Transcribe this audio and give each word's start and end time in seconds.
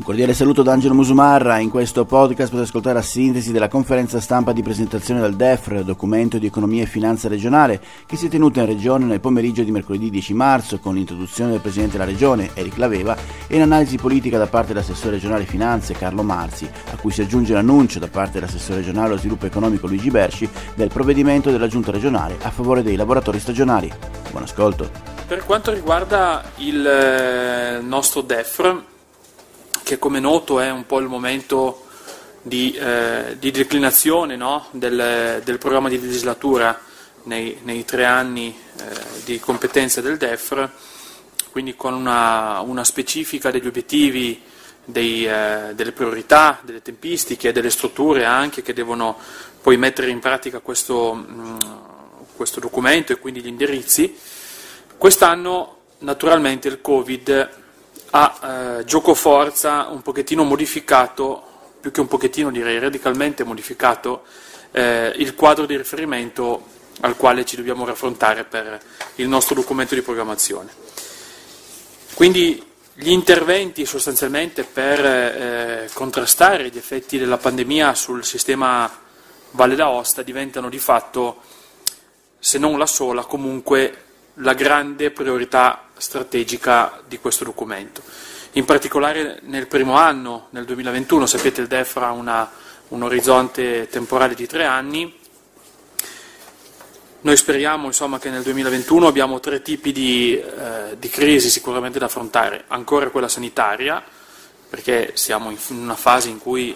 Un 0.00 0.06
cordiale 0.06 0.32
saluto 0.32 0.62
da 0.62 0.72
Angelo 0.72 0.94
Musumarra. 0.94 1.58
In 1.58 1.68
questo 1.68 2.06
podcast 2.06 2.48
potete 2.48 2.68
ascoltare 2.68 2.94
la 2.94 3.02
sintesi 3.02 3.52
della 3.52 3.68
conferenza 3.68 4.18
stampa 4.18 4.52
di 4.52 4.62
presentazione 4.62 5.20
del 5.20 5.36
DEFR, 5.36 5.84
documento 5.84 6.38
di 6.38 6.46
economia 6.46 6.84
e 6.84 6.86
finanza 6.86 7.28
regionale, 7.28 7.78
che 8.06 8.16
si 8.16 8.24
è 8.24 8.28
tenuta 8.30 8.60
in 8.60 8.66
regione 8.66 9.04
nel 9.04 9.20
pomeriggio 9.20 9.62
di 9.62 9.70
mercoledì 9.70 10.08
10 10.08 10.32
marzo 10.32 10.78
con 10.78 10.94
l'introduzione 10.94 11.50
del 11.50 11.60
presidente 11.60 11.98
della 11.98 12.08
regione, 12.08 12.48
Eric 12.54 12.78
Laveva, 12.78 13.14
e 13.46 13.58
l'analisi 13.58 13.98
politica 13.98 14.38
da 14.38 14.46
parte 14.46 14.68
dell'assessore 14.68 15.16
regionale 15.16 15.44
finanze, 15.44 15.92
Carlo 15.92 16.22
Marzi, 16.22 16.66
a 16.92 16.96
cui 16.96 17.10
si 17.10 17.20
aggiunge 17.20 17.52
l'annuncio 17.52 17.98
da 17.98 18.08
parte 18.08 18.40
dell'assessore 18.40 18.78
regionale 18.78 19.08
allo 19.08 19.18
sviluppo 19.18 19.44
economico 19.44 19.86
Luigi 19.86 20.10
Bersci 20.10 20.48
del 20.76 20.88
provvedimento 20.88 21.50
della 21.50 21.68
giunta 21.68 21.90
regionale 21.90 22.38
a 22.40 22.50
favore 22.50 22.82
dei 22.82 22.96
lavoratori 22.96 23.38
stagionali. 23.38 23.92
Buon 24.30 24.44
ascolto. 24.44 24.90
Per 25.26 25.44
quanto 25.44 25.70
riguarda 25.72 26.42
il 26.56 26.86
eh, 26.86 27.80
nostro 27.82 28.22
DEFR, 28.22 28.89
che 29.90 29.98
come 29.98 30.20
noto 30.20 30.60
è 30.60 30.70
un 30.70 30.86
po' 30.86 31.00
il 31.00 31.08
momento 31.08 31.86
di, 32.42 32.72
eh, 32.74 33.34
di 33.40 33.50
declinazione 33.50 34.36
no? 34.36 34.68
del, 34.70 35.40
del, 35.42 35.58
programma 35.58 35.88
di 35.88 36.00
legislatura 36.00 36.80
nei, 37.24 37.58
nei 37.64 37.84
tre 37.84 38.04
anni 38.04 38.56
eh, 38.78 38.84
di 39.24 39.40
competenza 39.40 40.00
del 40.00 40.16
DEFR, 40.16 40.70
quindi 41.50 41.74
con 41.74 41.94
una, 41.94 42.60
una 42.60 42.84
specifica 42.84 43.50
degli 43.50 43.66
obiettivi, 43.66 44.40
dei, 44.84 45.26
eh, 45.26 45.72
delle 45.74 45.90
priorità, 45.90 46.60
delle 46.62 46.82
tempistiche, 46.82 47.50
delle 47.50 47.70
strutture 47.70 48.24
anche 48.24 48.62
che 48.62 48.72
devono 48.72 49.18
poi 49.60 49.76
mettere 49.76 50.10
in 50.10 50.20
pratica 50.20 50.60
questo, 50.60 51.14
mh, 51.14 51.32
mm, 51.32 51.58
questo 52.36 52.60
documento 52.60 53.10
e 53.10 53.18
quindi 53.18 53.40
gli 53.40 53.48
indirizzi. 53.48 54.16
Quest'anno 54.96 55.78
naturalmente 55.98 56.68
il 56.68 56.80
Covid 56.80 57.58
ha 58.10 58.78
eh, 58.78 58.84
gioco 58.84 59.14
forza 59.14 59.88
un 59.88 60.02
pochettino 60.02 60.44
modificato, 60.44 61.42
più 61.80 61.90
che 61.90 62.00
un 62.00 62.08
pochettino 62.08 62.50
direi 62.50 62.78
radicalmente 62.78 63.44
modificato, 63.44 64.24
eh, 64.72 65.12
il 65.16 65.34
quadro 65.34 65.66
di 65.66 65.76
riferimento 65.76 66.78
al 67.00 67.16
quale 67.16 67.44
ci 67.44 67.56
dobbiamo 67.56 67.84
raffrontare 67.84 68.44
per 68.44 68.80
il 69.16 69.28
nostro 69.28 69.54
documento 69.54 69.94
di 69.94 70.02
programmazione. 70.02 70.70
Quindi 72.14 72.62
gli 72.94 73.10
interventi 73.10 73.86
sostanzialmente 73.86 74.64
per 74.64 75.04
eh, 75.04 75.90
contrastare 75.92 76.68
gli 76.68 76.76
effetti 76.76 77.18
della 77.18 77.38
pandemia 77.38 77.94
sul 77.94 78.24
sistema 78.24 78.90
Valle 79.52 79.74
d'Aosta 79.74 80.22
diventano 80.22 80.68
di 80.68 80.78
fatto, 80.78 81.40
se 82.38 82.58
non 82.58 82.76
la 82.76 82.86
sola, 82.86 83.24
comunque 83.24 84.04
la 84.34 84.52
grande 84.52 85.10
priorità 85.10 85.89
strategica 86.00 87.00
di 87.06 87.18
questo 87.18 87.44
documento. 87.44 88.02
In 88.52 88.64
particolare 88.64 89.38
nel 89.44 89.68
primo 89.68 89.96
anno, 89.96 90.48
nel 90.50 90.64
2021, 90.64 91.26
sapete 91.26 91.60
il 91.60 91.68
DEF 91.68 91.96
ha 91.98 92.10
una, 92.10 92.50
un 92.88 93.02
orizzonte 93.02 93.86
temporale 93.88 94.34
di 94.34 94.46
tre 94.46 94.64
anni, 94.64 95.18
noi 97.22 97.36
speriamo 97.36 97.86
insomma, 97.86 98.18
che 98.18 98.30
nel 98.30 98.42
2021 98.42 99.06
abbiamo 99.06 99.40
tre 99.40 99.60
tipi 99.60 99.92
di, 99.92 100.40
eh, 100.40 100.96
di, 100.98 101.08
crisi 101.10 101.50
sicuramente 101.50 101.98
da 101.98 102.06
affrontare, 102.06 102.64
ancora 102.68 103.10
quella 103.10 103.28
sanitaria, 103.28 104.02
perché 104.68 105.12
siamo 105.14 105.50
in 105.50 105.58
una 105.68 105.96
fase 105.96 106.30
in 106.30 106.38
cui, 106.38 106.74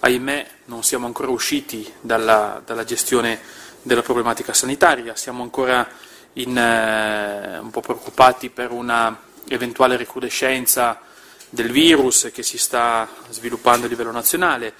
ahimè, 0.00 0.46
non 0.66 0.82
siamo 0.82 1.04
ancora 1.04 1.28
usciti 1.28 1.86
dalla, 2.00 2.62
dalla 2.64 2.84
gestione 2.84 3.38
della 3.82 4.00
problematica 4.00 4.54
sanitaria, 4.54 5.14
siamo 5.16 5.42
ancora 5.42 5.86
in, 6.34 6.56
eh, 6.56 7.58
un 7.58 7.70
po' 7.70 7.80
preoccupati 7.80 8.50
per 8.50 8.70
una 8.70 9.18
eventuale 9.48 9.96
recrudescenza 9.96 11.00
del 11.50 11.70
virus 11.70 12.30
che 12.32 12.42
si 12.42 12.58
sta 12.58 13.08
sviluppando 13.30 13.86
a 13.86 13.88
livello 13.88 14.10
nazionale 14.10 14.74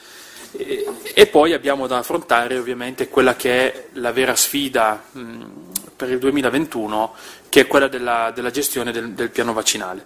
e, 0.53 0.87
e 1.15 1.27
poi 1.27 1.53
abbiamo 1.53 1.87
da 1.87 1.99
affrontare 1.99 2.59
ovviamente 2.59 3.09
quella 3.09 3.37
che 3.37 3.73
è 3.73 3.87
la 3.93 4.13
vera 4.13 4.35
sfida 4.35 5.03
mh, 5.11 5.45
per 5.97 6.11
il 6.11 6.19
2021 6.19 7.15
che 7.49 7.61
è 7.63 7.67
quella 7.67 7.89
della, 7.89 8.33
della 8.35 8.51
gestione 8.51 8.91
del, 8.93 9.13
del, 9.13 9.31
piano 9.31 9.53
vaccinale. 9.53 10.05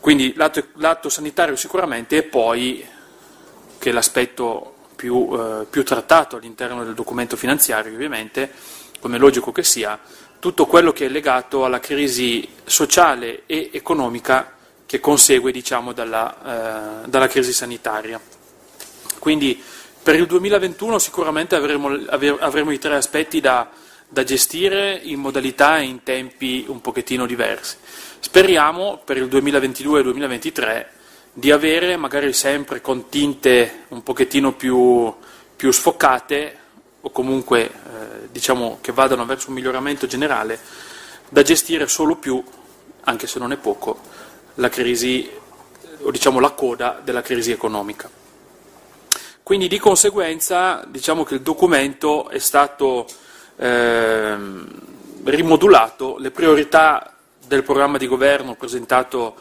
Quindi 0.00 0.32
l'atto, 0.34 0.64
l'atto, 0.76 1.08
sanitario 1.10 1.56
sicuramente 1.56 2.16
e 2.16 2.22
poi 2.22 2.86
che 3.78 3.90
è 3.90 3.92
l'aspetto 3.92 4.76
più, 4.96 5.28
eh, 5.32 5.66
più 5.68 5.84
trattato 5.84 6.36
all'interno 6.36 6.84
del 6.84 6.94
documento 6.94 7.36
finanziario 7.36 7.92
ovviamente 7.92 8.50
come 9.00 9.18
logico 9.18 9.50
che 9.50 9.64
sia, 9.64 9.98
tutto 10.38 10.66
quello 10.66 10.92
che 10.92 11.06
è 11.06 11.08
legato 11.08 11.64
alla 11.64 11.80
crisi 11.80 12.48
sociale 12.64 13.42
e 13.46 13.70
economica 13.72 14.56
che 14.86 14.98
consegue 14.98 15.52
diciamo, 15.52 15.92
dalla, 15.92 17.04
eh, 17.04 17.08
dalla, 17.08 17.28
crisi 17.28 17.52
sanitaria. 17.52 18.20
Quindi 19.18 19.62
per 20.02 20.16
il 20.16 20.26
2021 20.26 20.98
sicuramente 20.98 21.54
avremo, 21.54 21.88
avremo 22.38 22.72
i 22.72 22.78
tre 22.78 22.96
aspetti 22.96 23.40
da, 23.40 23.68
da, 24.08 24.24
gestire 24.24 24.98
in 25.02 25.20
modalità 25.20 25.78
e 25.78 25.84
in 25.84 26.02
tempi 26.02 26.64
un 26.66 26.80
pochettino 26.80 27.26
diversi. 27.26 27.76
Speriamo 28.18 29.00
per 29.04 29.18
il 29.18 29.28
2022 29.28 30.00
e 30.00 30.02
2023 30.02 30.92
di 31.32 31.52
avere 31.52 31.96
magari 31.96 32.32
sempre 32.32 32.80
con 32.80 33.08
tinte 33.08 33.84
un 33.88 34.02
pochettino 34.02 34.54
più, 34.54 35.14
più 35.54 35.70
sfocate 35.70 36.58
o 37.02 37.10
comunque 37.10 37.64
eh, 37.64 37.70
diciamo, 38.30 38.78
che 38.80 38.92
vadano 38.92 39.24
verso 39.24 39.48
un 39.48 39.54
miglioramento 39.54 40.06
generale, 40.06 40.58
da 41.28 41.42
gestire 41.42 41.86
solo 41.88 42.16
più, 42.16 42.42
anche 43.02 43.26
se 43.26 43.38
non 43.38 43.52
è 43.52 43.56
poco, 43.56 44.00
la 44.56 44.68
crisi 44.68 45.30
o 46.02 46.10
diciamo 46.10 46.40
la 46.40 46.50
coda 46.50 47.00
della 47.02 47.22
crisi 47.22 47.50
economica. 47.50 48.10
Quindi 49.42 49.68
di 49.68 49.78
conseguenza 49.78 50.84
diciamo 50.86 51.24
che 51.24 51.34
il 51.34 51.40
documento 51.40 52.28
è 52.28 52.38
stato 52.38 53.06
eh, 53.56 54.36
rimodulato, 55.24 56.16
le 56.18 56.30
priorità 56.30 57.14
del 57.46 57.62
programma 57.62 57.98
di 57.98 58.06
governo 58.06 58.54
presentato 58.54 59.34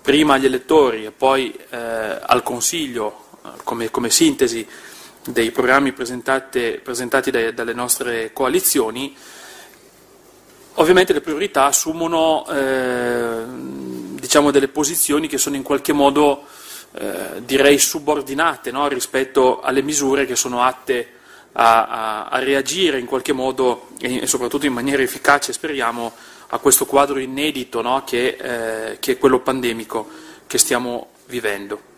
prima 0.00 0.34
agli 0.34 0.46
elettori 0.46 1.04
e 1.04 1.10
poi 1.10 1.52
eh, 1.52 1.76
al 1.76 2.42
Consiglio 2.42 3.26
eh, 3.44 3.48
come, 3.62 3.90
come 3.90 4.10
sintesi 4.10 4.66
dei 5.26 5.50
programmi 5.50 5.92
presentati 5.92 7.30
dai, 7.30 7.54
dalle 7.54 7.72
nostre 7.72 8.32
coalizioni, 8.32 9.16
ovviamente 10.74 11.12
le 11.12 11.20
priorità 11.20 11.66
assumono 11.66 12.46
eh, 12.48 13.42
diciamo 13.46 14.50
delle 14.50 14.68
posizioni 14.68 15.28
che 15.28 15.38
sono 15.38 15.56
in 15.56 15.62
qualche 15.62 15.92
modo 15.92 16.44
eh, 16.92 17.42
direi 17.44 17.78
subordinate 17.78 18.70
no? 18.70 18.86
rispetto 18.88 19.60
alle 19.60 19.82
misure 19.82 20.26
che 20.26 20.36
sono 20.36 20.62
atte 20.62 21.08
a, 21.52 21.86
a, 21.86 22.24
a 22.26 22.38
reagire 22.38 22.98
in 22.98 23.06
qualche 23.06 23.32
modo 23.32 23.88
e, 24.00 24.26
soprattutto 24.26 24.66
in 24.66 24.72
maniera 24.72 25.02
efficace, 25.02 25.52
speriamo, 25.52 26.12
a 26.48 26.58
questo 26.58 26.86
quadro 26.86 27.18
inedito 27.18 27.80
no? 27.80 28.02
che, 28.04 28.36
eh, 28.40 28.98
che 28.98 29.12
è 29.12 29.18
quello 29.18 29.40
pandemico 29.40 30.08
che 30.46 30.58
stiamo 30.58 31.08
vivendo. 31.26 31.92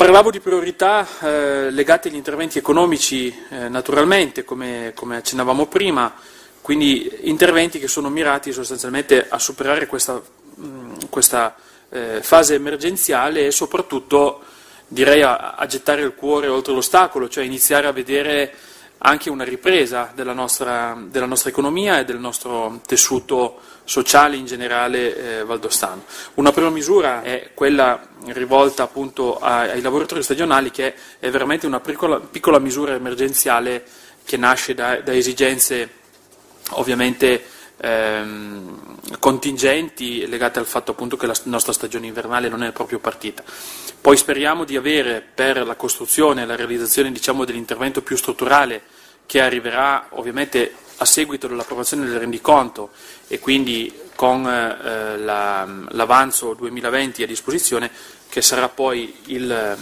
Parlavo 0.00 0.30
di 0.30 0.40
priorità 0.40 1.06
eh, 1.20 1.70
legate 1.70 2.08
agli 2.08 2.14
interventi 2.14 2.56
economici, 2.56 3.28
eh, 3.50 3.68
naturalmente, 3.68 4.44
come, 4.44 4.92
come, 4.94 5.18
accennavamo 5.18 5.66
prima, 5.66 6.14
quindi 6.62 7.18
interventi 7.24 7.78
che 7.78 7.86
sono 7.86 8.08
mirati 8.08 8.50
sostanzialmente 8.50 9.26
a 9.28 9.38
superare 9.38 9.84
questa, 9.84 10.14
mh, 10.14 10.64
mm, 10.64 10.94
questa 11.10 11.54
eh, 11.90 12.20
fase 12.22 12.54
emergenziale 12.54 13.44
e 13.44 13.50
soprattutto 13.50 14.40
direi 14.88 15.20
a, 15.20 15.50
a, 15.50 15.66
gettare 15.66 16.00
il 16.00 16.14
cuore 16.14 16.48
oltre 16.48 16.72
l'ostacolo, 16.72 17.28
cioè 17.28 17.44
iniziare 17.44 17.86
a 17.86 17.92
vedere 17.92 18.54
anche 19.02 19.30
una 19.30 19.44
ripresa 19.44 20.12
della 20.14 20.32
nostra, 20.32 20.98
della 21.08 21.26
nostra 21.26 21.50
economia 21.50 21.98
e 21.98 22.04
del 22.04 22.18
nostro 22.18 22.80
tessuto 22.86 23.58
sociale 23.84 24.36
in 24.36 24.44
generale 24.44 25.40
eh, 25.40 25.44
valdostano. 25.44 26.04
Una 26.34 26.52
prima 26.52 26.70
misura 26.70 27.22
è 27.22 27.50
quella 27.54 28.06
rivolta 28.26 28.82
appunto 28.82 29.38
ai, 29.38 29.70
ai 29.70 29.80
lavoratori 29.80 30.22
stagionali 30.22 30.70
che 30.70 30.94
è 31.18 31.30
veramente 31.30 31.66
una 31.66 31.80
piccola, 31.80 32.20
piccola 32.20 32.58
misura 32.58 32.94
emergenziale 32.94 33.84
che 34.24 34.36
nasce 34.36 34.74
da, 34.74 35.00
da 35.00 35.14
esigenze 35.14 35.88
ovviamente 36.72 37.42
ehm, 37.78 39.18
contingenti 39.18 40.26
legate 40.28 40.58
al 40.58 40.66
fatto 40.66 40.90
appunto 40.92 41.16
che 41.16 41.26
la 41.26 41.34
nostra 41.44 41.72
stagione 41.72 42.06
invernale 42.06 42.48
non 42.48 42.62
è 42.62 42.70
proprio 42.72 42.98
partita. 42.98 43.42
Poi 44.00 44.16
speriamo 44.16 44.64
di 44.64 44.76
avere 44.76 45.22
per 45.34 45.66
la 45.66 45.74
costruzione 45.74 46.42
e 46.42 46.46
la 46.46 46.56
realizzazione 46.56 47.10
diciamo, 47.12 47.44
dell'intervento 47.44 48.02
più 48.02 48.16
strutturale 48.16 48.82
che 49.30 49.40
arriverà 49.40 50.08
ovviamente 50.10 50.74
a 50.96 51.04
seguito 51.04 51.46
dell'approvazione 51.46 52.04
del 52.04 52.18
rendiconto 52.18 52.90
e 53.28 53.38
quindi 53.38 53.96
con 54.16 54.44
eh, 54.44 55.18
la, 55.18 55.64
l'avanzo 55.90 56.52
2020 56.54 57.22
a 57.22 57.28
disposizione, 57.28 57.92
che 58.28 58.42
sarà 58.42 58.68
poi 58.68 59.20
il, 59.26 59.78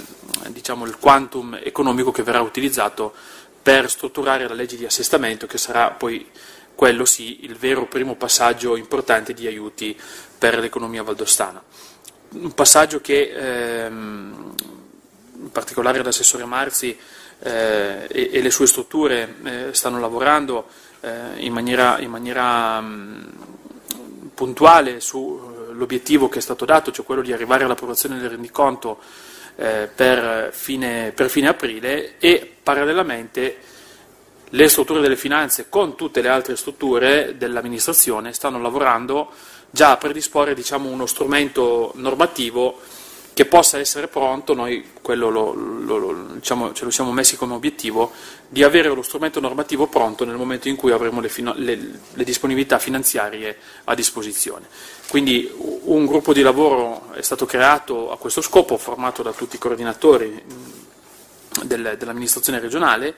diciamo, 0.48 0.84
il 0.84 0.98
quantum 0.98 1.58
economico 1.62 2.10
che 2.12 2.22
verrà 2.22 2.42
utilizzato 2.42 3.14
per 3.62 3.88
strutturare 3.88 4.46
la 4.46 4.52
legge 4.52 4.76
di 4.76 4.84
assestamento, 4.84 5.46
che 5.46 5.56
sarà 5.56 5.92
poi 5.92 6.30
quello 6.74 7.06
sì 7.06 7.46
il 7.46 7.56
vero 7.56 7.86
primo 7.86 8.16
passaggio 8.16 8.76
importante 8.76 9.32
di 9.32 9.46
aiuti 9.46 9.98
per 10.36 10.58
l'economia 10.58 11.02
valdostana. 11.02 11.62
Un 12.32 12.52
passaggio 12.52 13.00
che 13.00 13.32
ehm, 13.34 14.54
in 15.40 15.50
particolare 15.50 16.02
l'assessore 16.02 16.44
Marzi 16.44 16.98
eh, 17.40 18.06
e, 18.08 18.30
e, 18.32 18.42
le 18.42 18.50
sue 18.50 18.66
strutture 18.66 19.34
eh, 19.44 19.68
stanno 19.72 20.00
lavorando 20.00 20.66
eh, 21.00 21.10
in 21.36 21.52
maniera, 21.52 21.98
in 22.00 22.10
maniera 22.10 22.80
mh, 22.80 23.32
puntuale 24.34 25.00
sull'obiettivo 25.00 26.28
che 26.28 26.38
è 26.38 26.42
stato 26.42 26.64
dato, 26.64 26.90
cioè 26.90 27.04
quello 27.04 27.22
di 27.22 27.32
arrivare 27.32 27.64
all'approvazione 27.64 28.18
del 28.18 28.30
rendiconto 28.30 28.98
eh, 29.56 29.88
per 29.92 30.50
fine, 30.52 31.12
per 31.14 31.28
fine 31.28 31.48
aprile 31.48 32.18
e 32.18 32.50
parallelamente 32.62 33.56
le 34.50 34.68
strutture 34.68 35.00
delle 35.00 35.16
finanze 35.16 35.68
con 35.68 35.94
tutte 35.94 36.22
le 36.22 36.28
altre 36.28 36.56
strutture 36.56 37.34
dell'amministrazione 37.36 38.32
stanno 38.32 38.60
lavorando 38.60 39.30
già 39.70 39.90
a 39.90 39.96
predisporre 39.96 40.54
diciamo, 40.54 40.88
uno 40.88 41.06
strumento 41.06 41.92
normativo 41.96 42.80
che 43.38 43.44
possa 43.44 43.78
essere 43.78 44.08
pronto, 44.08 44.52
noi 44.52 44.84
quello 45.00 45.28
lo, 45.28 45.52
lo, 45.52 45.96
lo, 45.96 46.26
diciamo, 46.34 46.72
ce 46.72 46.82
lo 46.82 46.90
siamo 46.90 47.12
messi 47.12 47.36
come 47.36 47.54
obiettivo, 47.54 48.10
di 48.48 48.64
avere 48.64 48.88
lo 48.88 49.00
strumento 49.00 49.38
normativo 49.38 49.86
pronto 49.86 50.24
nel 50.24 50.34
momento 50.34 50.66
in 50.66 50.74
cui 50.74 50.90
avremo 50.90 51.20
le, 51.20 51.30
le, 51.54 52.00
le 52.14 52.24
disponibilità 52.24 52.80
finanziarie 52.80 53.56
a 53.84 53.94
disposizione. 53.94 54.66
Quindi 55.08 55.48
un 55.56 56.04
gruppo 56.06 56.32
di 56.32 56.42
lavoro 56.42 57.12
è 57.12 57.22
stato 57.22 57.46
creato 57.46 58.10
a 58.10 58.18
questo 58.18 58.40
scopo, 58.40 58.76
formato 58.76 59.22
da 59.22 59.30
tutti 59.30 59.54
i 59.54 59.60
coordinatori 59.60 60.42
del, 61.62 61.94
dell'amministrazione 61.96 62.58
regionale 62.58 63.14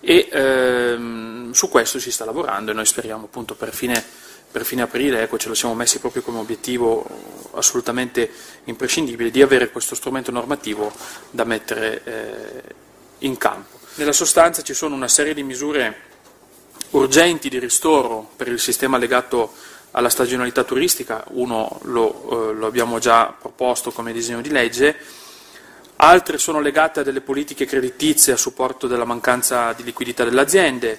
e 0.00 0.28
ehm, 0.30 1.52
su 1.52 1.70
questo 1.70 1.98
si 1.98 2.12
sta 2.12 2.26
lavorando 2.26 2.70
e 2.70 2.74
noi 2.74 2.84
speriamo 2.84 3.24
appunto 3.24 3.54
per 3.54 3.72
fine 3.72 4.04
per 4.54 4.64
fine 4.64 4.82
aprile, 4.82 5.22
ecco, 5.22 5.36
ce 5.36 5.48
lo 5.48 5.54
siamo 5.54 5.74
messi 5.74 5.98
proprio 5.98 6.22
come 6.22 6.38
obiettivo 6.38 7.04
assolutamente 7.54 8.30
imprescindibile 8.66 9.32
di 9.32 9.42
avere 9.42 9.68
questo 9.68 9.96
strumento 9.96 10.30
normativo 10.30 10.92
da 11.32 11.42
mettere 11.42 12.02
eh, 12.04 12.62
in 13.26 13.36
campo. 13.36 13.80
Nella 13.96 14.12
sostanza 14.12 14.62
ci 14.62 14.72
sono 14.72 14.94
una 14.94 15.08
serie 15.08 15.34
di 15.34 15.42
misure 15.42 15.96
urgenti 16.90 17.48
di 17.48 17.58
ristoro 17.58 18.30
per 18.36 18.46
il 18.46 18.60
sistema 18.60 18.96
legato 18.96 19.52
alla 19.90 20.08
stagionalità 20.08 20.62
turistica, 20.62 21.24
uno 21.30 21.80
lo, 21.82 22.50
eh, 22.50 22.54
lo 22.54 22.66
abbiamo 22.68 23.00
già 23.00 23.34
proposto 23.36 23.90
come 23.90 24.12
disegno 24.12 24.40
di 24.40 24.50
legge, 24.50 24.96
altre 25.96 26.38
sono 26.38 26.60
legate 26.60 27.00
a 27.00 27.02
delle 27.02 27.22
politiche 27.22 27.66
creditizie 27.66 28.34
a 28.34 28.36
supporto 28.36 28.86
della 28.86 29.04
mancanza 29.04 29.72
di 29.72 29.82
liquidità 29.82 30.22
delle 30.22 30.42
aziende, 30.42 30.96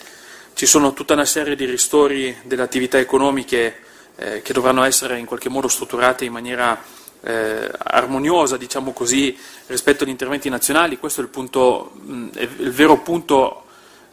ci 0.56 0.66
sono 0.66 0.94
tutta 0.94 1.14
una 1.14 1.26
serie 1.26 1.54
di 1.54 1.66
ristori 1.66 2.34
delle 2.44 2.62
attività 2.62 2.98
economiche 2.98 3.76
eh, 4.16 4.42
che 4.42 4.54
dovranno 4.54 4.84
essere 4.84 5.20
in 5.20 5.26
qualche 5.26 5.50
modo 5.50 5.68
strutturate 5.68 6.24
in 6.24 6.32
maniera 6.32 6.82
eh, 7.22 7.70
armoniosa, 7.78 8.56
diciamo 8.56 8.94
così, 8.94 9.38
rispetto 9.68 10.06
agli 10.06 10.12
interventi 10.12 10.48
nazionali. 10.48 10.98
Questo 10.98 11.20
è 11.20 11.24
il, 11.26 11.30
punto, 11.30 11.92
mh, 11.96 12.30
è 12.36 12.48
il 12.60 12.72
vero 12.72 13.00
punto 13.00 13.66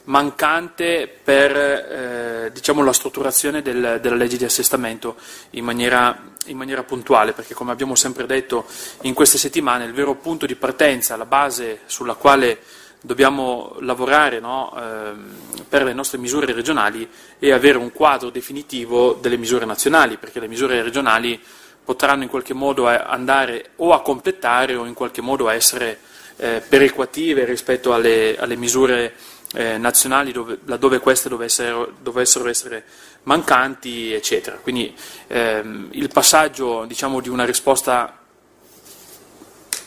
mancante 0.04 1.08
per 1.22 1.56
eh, 1.56 2.50
diciamo, 2.52 2.82
la 2.82 2.92
strutturazione 2.92 3.62
del, 3.62 4.00
della 4.02 4.16
legge 4.16 4.36
di 4.36 4.44
assestamento 4.44 5.14
in 5.50 5.64
maniera, 5.64 6.24
in 6.46 6.56
maniera, 6.56 6.82
puntuale, 6.82 7.34
perché 7.34 7.54
come 7.54 7.70
abbiamo 7.70 7.94
sempre 7.94 8.26
detto 8.26 8.66
in 9.02 9.14
queste 9.14 9.38
settimane 9.38 9.84
il 9.84 9.92
vero 9.92 10.16
punto 10.16 10.46
di 10.46 10.56
partenza, 10.56 11.14
la 11.14 11.24
base 11.24 11.82
sulla 11.86 12.14
quale 12.14 12.58
dobbiamo 13.02 13.76
lavorare 13.81 14.40
no, 14.40 14.72
ehm, 14.76 15.34
per 15.69 15.82
le 15.82 15.93
nostre 15.93 16.19
misure 16.19 16.52
regionali 16.52 17.08
e 17.38 17.52
avere 17.52 17.76
un 17.76 17.93
quadro 17.93 18.31
definitivo 18.31 19.19
delle 19.20 19.37
misure 19.37 19.64
nazionali, 19.64 20.16
perché 20.16 20.40
le 20.40 20.49
misure 20.49 20.82
regionali 20.82 21.40
potranno 21.84 22.22
in 22.22 22.28
qualche 22.28 22.54
modo 22.54 22.88
eh, 22.88 22.94
andare 22.94 23.70
o 23.76 23.93
a 23.93 24.02
completare 24.02 24.76
o 24.76 24.87
in 24.87 24.94
qualche 24.94 25.20
modo 25.20 25.49
a 25.49 25.54
essere 25.54 25.99
eh, 26.37 26.62
perequative 26.66 27.44
rispetto 27.44 27.93
alle, 27.93 28.38
alle 28.38 28.56
misure 28.56 29.14
eh, 29.55 29.76
nazionali 29.78 30.32
dove, 30.32 30.60
laddove 30.64 31.00
queste 31.00 31.28
dovessero, 31.28 31.93
dovessero, 32.00 32.48
essere 32.48 32.84
mancanti, 33.25 34.12
eccetera. 34.12 34.56
Quindi 34.56 34.94
ehm, 35.26 35.88
il 35.90 36.08
passaggio 36.08 36.84
diciamo, 36.87 37.20
di 37.20 37.28
una 37.28 37.44
risposta 37.44 38.19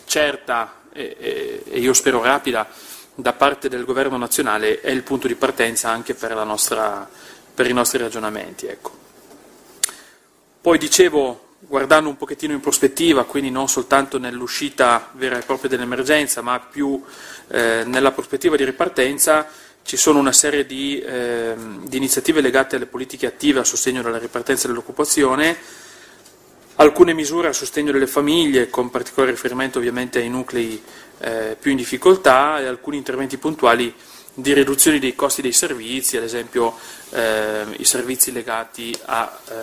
certa 0.05 0.81
e, 0.91 1.15
e, 1.19 1.63
e 1.67 1.79
io 1.79 1.93
spero 1.93 2.21
rapida 2.21 2.67
da 3.15 3.33
parte 3.33 3.69
del 3.69 3.85
governo 3.85 4.17
nazionale 4.17 4.81
è 4.81 4.91
il 4.91 5.03
punto 5.03 5.27
di 5.27 5.35
partenza 5.35 5.89
anche 5.89 6.13
per, 6.13 6.35
nostra, 6.45 7.09
per 7.53 7.67
i 7.67 7.73
nostri 7.73 7.97
ragionamenti. 7.97 8.67
Ecco. 8.67 9.03
Poi 10.61 10.77
dicevo, 10.77 11.45
guardando 11.59 12.09
un 12.09 12.17
pochettino 12.17 12.53
in 12.53 12.59
prospettiva, 12.59 13.23
quindi 13.23 13.49
non 13.49 13.69
soltanto 13.69 14.17
nell'uscita 14.17 15.09
vera 15.13 15.37
e 15.37 15.43
propria 15.43 15.69
dell'emergenza, 15.69 16.41
ma 16.41 16.59
più 16.59 17.01
eh, 17.47 17.83
nella 17.85 18.11
prospettiva 18.11 18.55
di 18.55 18.65
ripartenza, 18.65 19.47
ci 19.83 19.97
sono 19.97 20.17
una 20.19 20.31
serie 20.31 20.65
di, 20.65 20.99
eh, 20.99 21.53
di 21.83 21.97
iniziative 21.97 22.41
legate 22.41 22.75
alle 22.75 22.87
politiche 22.87 23.27
attive 23.27 23.59
a 23.59 23.63
sostegno 23.63 24.01
della 24.01 24.17
ripartenza 24.17 24.67
dell'occupazione, 24.67 25.55
alcune 26.75 27.13
misure 27.13 27.49
a 27.49 27.53
sostegno 27.53 27.91
delle 27.91 28.07
famiglie, 28.07 28.69
con 28.69 28.89
particolare 28.89 29.31
riferimento 29.31 29.77
ovviamente 29.77 30.19
ai 30.19 30.29
nuclei 30.29 30.81
eh, 31.19 31.57
più 31.59 31.71
in 31.71 31.77
difficoltà 31.77 32.59
e 32.59 32.65
alcuni 32.65 32.97
interventi 32.97 33.37
puntuali 33.37 33.93
di 34.33 34.53
riduzione 34.53 34.99
dei 34.99 35.15
costi 35.15 35.41
dei 35.41 35.53
servizi, 35.53 36.17
ad 36.17 36.23
esempio 36.23 36.75
eh, 37.15 37.65
i 37.77 37.85
servizi 37.85 38.31
legati 38.31 38.95
a, 39.05 39.39
eh, 39.49 39.53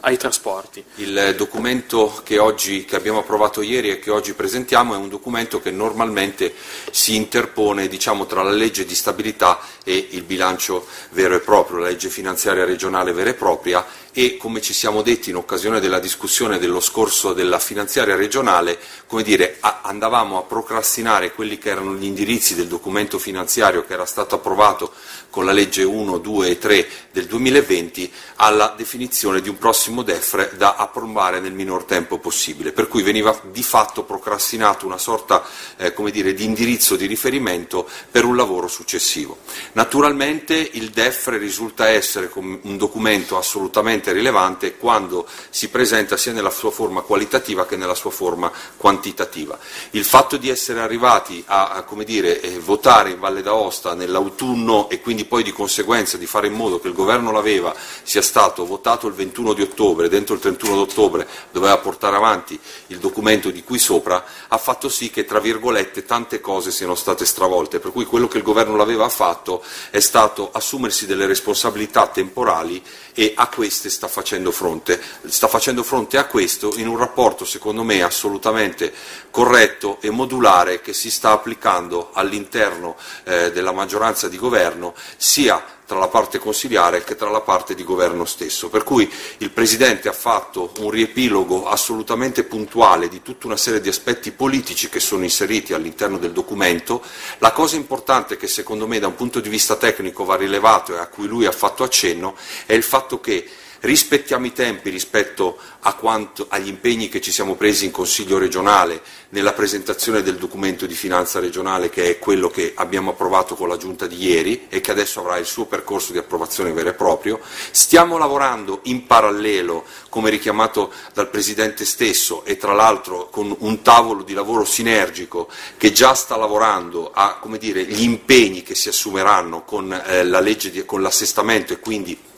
ai 0.00 0.16
trasporti. 0.16 0.84
Il 0.96 1.34
documento 1.36 2.20
che, 2.22 2.38
oggi, 2.38 2.84
che 2.84 2.94
abbiamo 2.94 3.18
approvato 3.18 3.62
ieri 3.62 3.90
e 3.90 3.98
che 3.98 4.10
oggi 4.10 4.32
presentiamo 4.34 4.94
è 4.94 4.96
un 4.96 5.08
documento 5.08 5.60
che 5.60 5.72
normalmente 5.72 6.54
si 6.90 7.16
interpone 7.16 7.88
diciamo, 7.88 8.26
tra 8.26 8.42
la 8.42 8.50
legge 8.50 8.84
di 8.84 8.94
stabilità 8.94 9.58
e 9.82 10.08
il 10.10 10.22
bilancio 10.22 10.86
vero 11.10 11.34
e 11.34 11.40
proprio, 11.40 11.78
la 11.78 11.88
legge 11.88 12.08
finanziaria 12.08 12.64
regionale 12.64 13.12
vera 13.12 13.30
e 13.30 13.34
propria 13.34 13.84
e 14.16 14.36
come 14.36 14.60
ci 14.60 14.72
siamo 14.72 15.02
detti 15.02 15.30
in 15.30 15.36
occasione 15.36 15.80
della 15.80 15.98
discussione 15.98 16.60
dello 16.60 16.78
scorso 16.78 17.32
della 17.32 17.58
finanziaria 17.58 18.14
regionale, 18.14 18.78
dire, 19.24 19.56
a, 19.58 19.80
andavamo 19.82 20.38
a 20.38 20.42
procrastinare 20.42 21.32
quelli 21.32 21.58
che 21.58 21.70
erano 21.70 21.94
gli 21.94 22.04
indirizzi 22.04 22.54
del 22.54 22.68
documento 22.68 23.18
finanziario 23.18 23.84
che 23.84 23.92
era 23.92 24.06
stato 24.06 24.36
approvato 24.36 24.92
con 25.34 25.44
la 25.44 25.50
legge 25.50 25.82
1, 25.82 26.18
2 26.18 26.48
e 26.48 26.58
3 26.58 26.88
del 27.10 27.26
2020 27.26 28.12
alla 28.36 28.72
definizione 28.76 29.40
di 29.40 29.48
un 29.48 29.58
prossimo 29.58 30.02
DEFRE 30.02 30.52
da 30.56 30.76
approvare 30.76 31.40
nel 31.40 31.52
minor 31.52 31.82
tempo 31.82 32.18
possibile, 32.18 32.70
per 32.70 32.86
cui 32.86 33.02
veniva 33.02 33.36
di 33.50 33.64
fatto 33.64 34.04
procrastinato 34.04 34.86
una 34.86 34.96
sorta 34.96 35.44
eh, 35.76 35.92
dire, 36.12 36.34
di 36.34 36.44
indirizzo 36.44 36.94
di 36.94 37.06
riferimento 37.06 37.88
per 38.12 38.24
un 38.24 38.36
lavoro 38.36 38.68
successivo. 38.68 39.38
Naturalmente 39.72 40.54
il 40.54 40.90
DEFRE 40.90 41.36
risulta 41.36 41.88
essere 41.88 42.30
un 42.34 42.76
documento 42.76 43.36
assolutamente 43.36 44.12
rilevante 44.12 44.76
quando 44.76 45.26
si 45.50 45.68
presenta 45.68 46.16
sia 46.16 46.30
nella 46.30 46.50
sua 46.50 46.70
forma 46.70 47.00
qualitativa 47.00 47.66
che 47.66 47.74
nella 47.74 47.96
sua 47.96 48.12
forma 48.12 48.52
quantitativa. 48.76 49.58
Il 49.90 50.04
fatto 50.04 50.36
di 50.36 50.48
essere 50.48 50.78
arrivati 50.78 51.42
a, 51.48 51.70
a 51.70 51.84
dire, 52.04 52.40
eh, 52.40 52.60
votare 52.60 53.10
in 53.10 53.18
Valle 53.18 53.42
d'Aosta 53.42 53.94
nell'autunno 53.94 54.88
e 54.88 55.00
quindi 55.00 55.22
poi 55.24 55.42
di 55.42 55.52
conseguenza 55.52 56.16
di 56.16 56.26
fare 56.26 56.46
in 56.46 56.54
modo 56.54 56.80
che 56.80 56.88
il 56.88 56.94
governo 56.94 57.30
l'aveva 57.30 57.74
sia 58.02 58.22
stato 58.22 58.64
votato 58.66 59.06
il 59.06 59.14
21 59.14 59.52
di 59.52 59.62
ottobre, 59.62 60.08
dentro 60.08 60.34
il 60.34 60.40
31 60.40 60.74
di 60.74 60.80
ottobre 60.80 61.26
doveva 61.50 61.76
portare 61.78 62.16
avanti 62.16 62.58
il 62.88 62.98
documento 62.98 63.50
di 63.50 63.62
qui 63.62 63.78
sopra, 63.78 64.24
ha 64.48 64.58
fatto 64.58 64.88
sì 64.88 65.10
che 65.10 65.24
tra 65.24 65.40
virgolette 65.40 66.04
tante 66.04 66.40
cose 66.40 66.70
siano 66.70 66.94
state 66.94 67.24
stravolte, 67.24 67.78
per 67.78 67.92
cui 67.92 68.04
quello 68.04 68.28
che 68.28 68.38
il 68.38 68.42
governo 68.42 68.76
l'aveva 68.76 69.08
fatto 69.08 69.62
è 69.90 70.00
stato 70.00 70.50
assumersi 70.52 71.06
delle 71.06 71.26
responsabilità 71.26 72.06
temporali 72.08 72.82
e 73.14 73.32
a 73.36 73.48
queste 73.48 73.90
sta 73.90 74.08
facendo 74.08 74.50
fronte. 74.50 75.00
Sta 75.26 75.48
facendo 75.48 75.82
fronte 75.82 76.18
a 76.18 76.26
questo 76.26 76.72
in 76.76 76.88
un 76.88 76.96
rapporto 76.96 77.44
secondo 77.44 77.82
me 77.82 78.02
assolutamente 78.02 78.92
corretto 79.30 79.98
e 80.00 80.10
modulare 80.10 80.80
che 80.80 80.92
si 80.92 81.10
sta 81.10 81.30
applicando 81.30 82.10
all'interno 82.12 82.96
eh, 83.24 83.52
della 83.52 83.72
maggioranza 83.72 84.28
di 84.28 84.36
governo 84.36 84.94
sia 85.16 85.62
tra 85.86 85.98
la 85.98 86.08
parte 86.08 86.38
consiliare 86.38 87.04
che 87.04 87.14
tra 87.14 87.28
la 87.30 87.40
parte 87.40 87.74
di 87.74 87.84
governo 87.84 88.24
stesso. 88.24 88.68
Per 88.68 88.84
cui 88.84 89.10
il 89.38 89.50
Presidente 89.50 90.08
ha 90.08 90.12
fatto 90.12 90.72
un 90.78 90.90
riepilogo 90.90 91.68
assolutamente 91.68 92.44
puntuale 92.44 93.08
di 93.08 93.22
tutta 93.22 93.46
una 93.46 93.56
serie 93.56 93.80
di 93.80 93.88
aspetti 93.88 94.32
politici 94.32 94.88
che 94.88 95.00
sono 95.00 95.24
inseriti 95.24 95.74
all'interno 95.74 96.18
del 96.18 96.32
documento. 96.32 97.02
La 97.38 97.52
cosa 97.52 97.76
importante 97.76 98.36
che 98.36 98.46
secondo 98.46 98.86
me 98.86 98.98
da 98.98 99.06
un 99.06 99.14
punto 99.14 99.40
di 99.40 99.48
vista 99.48 99.76
tecnico 99.76 100.24
va 100.24 100.36
rilevato 100.36 100.94
e 100.94 100.98
a 100.98 101.06
cui 101.06 101.26
lui 101.26 101.46
ha 101.46 101.52
fatto 101.52 101.82
accenno 101.82 102.34
è 102.66 102.72
il 102.72 102.82
fatto 102.82 103.20
che 103.20 103.46
rispettiamo 103.84 104.46
i 104.46 104.52
tempi 104.52 104.90
rispetto 104.90 105.58
quanto, 106.04 106.46
agli 106.50 106.68
impegni 106.68 107.08
che 107.08 107.20
ci 107.20 107.32
siamo 107.32 107.54
presi 107.54 107.86
in 107.86 107.90
Consiglio 107.90 108.36
regionale 108.36 109.00
nella 109.30 109.52
presentazione 109.52 110.22
del 110.22 110.36
documento 110.36 110.84
di 110.86 110.94
finanza 110.94 111.40
regionale 111.40 111.88
che 111.88 112.10
è 112.10 112.18
quello 112.18 112.48
che 112.50 112.72
abbiamo 112.74 113.10
approvato 113.10 113.54
con 113.54 113.68
la 113.68 113.78
Giunta 113.78 114.06
di 114.06 114.22
ieri 114.22 114.66
e 114.68 114.82
che 114.82 114.90
adesso 114.90 115.20
avrà 115.20 115.38
il 115.38 115.46
suo 115.46 115.64
percorso 115.64 116.12
di 116.12 116.18
approvazione 116.18 116.72
vero 116.72 116.90
e 116.90 116.94
proprio. 116.94 117.40
Stiamo 117.70 118.18
lavorando 118.18 118.80
in 118.84 119.06
parallelo, 119.06 119.84
come 120.10 120.30
richiamato 120.30 120.92
dal 121.14 121.30
Presidente 121.30 121.84
stesso, 121.84 122.44
e 122.44 122.56
tra 122.56 122.74
l'altro 122.74 123.28
con 123.30 123.54
un 123.60 123.82
tavolo 123.82 124.22
di 124.22 124.34
lavoro 124.34 124.64
sinergico 124.64 125.48
che 125.76 125.92
già 125.92 126.14
sta 126.14 126.36
lavorando 126.36 127.10
a 127.12 127.40
dire, 127.58 127.84
gli 127.84 128.02
impegni 128.02 128.62
che 128.62 128.74
si 128.74 128.88
assumeranno 128.88 129.64
con, 129.64 129.92
eh, 129.92 130.24
la 130.24 130.40
con 130.84 131.00
l'assestamento 131.00 131.72
e 131.72 131.80
quindi 131.80 132.32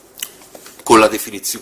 con 0.87 0.99
la, 0.99 1.09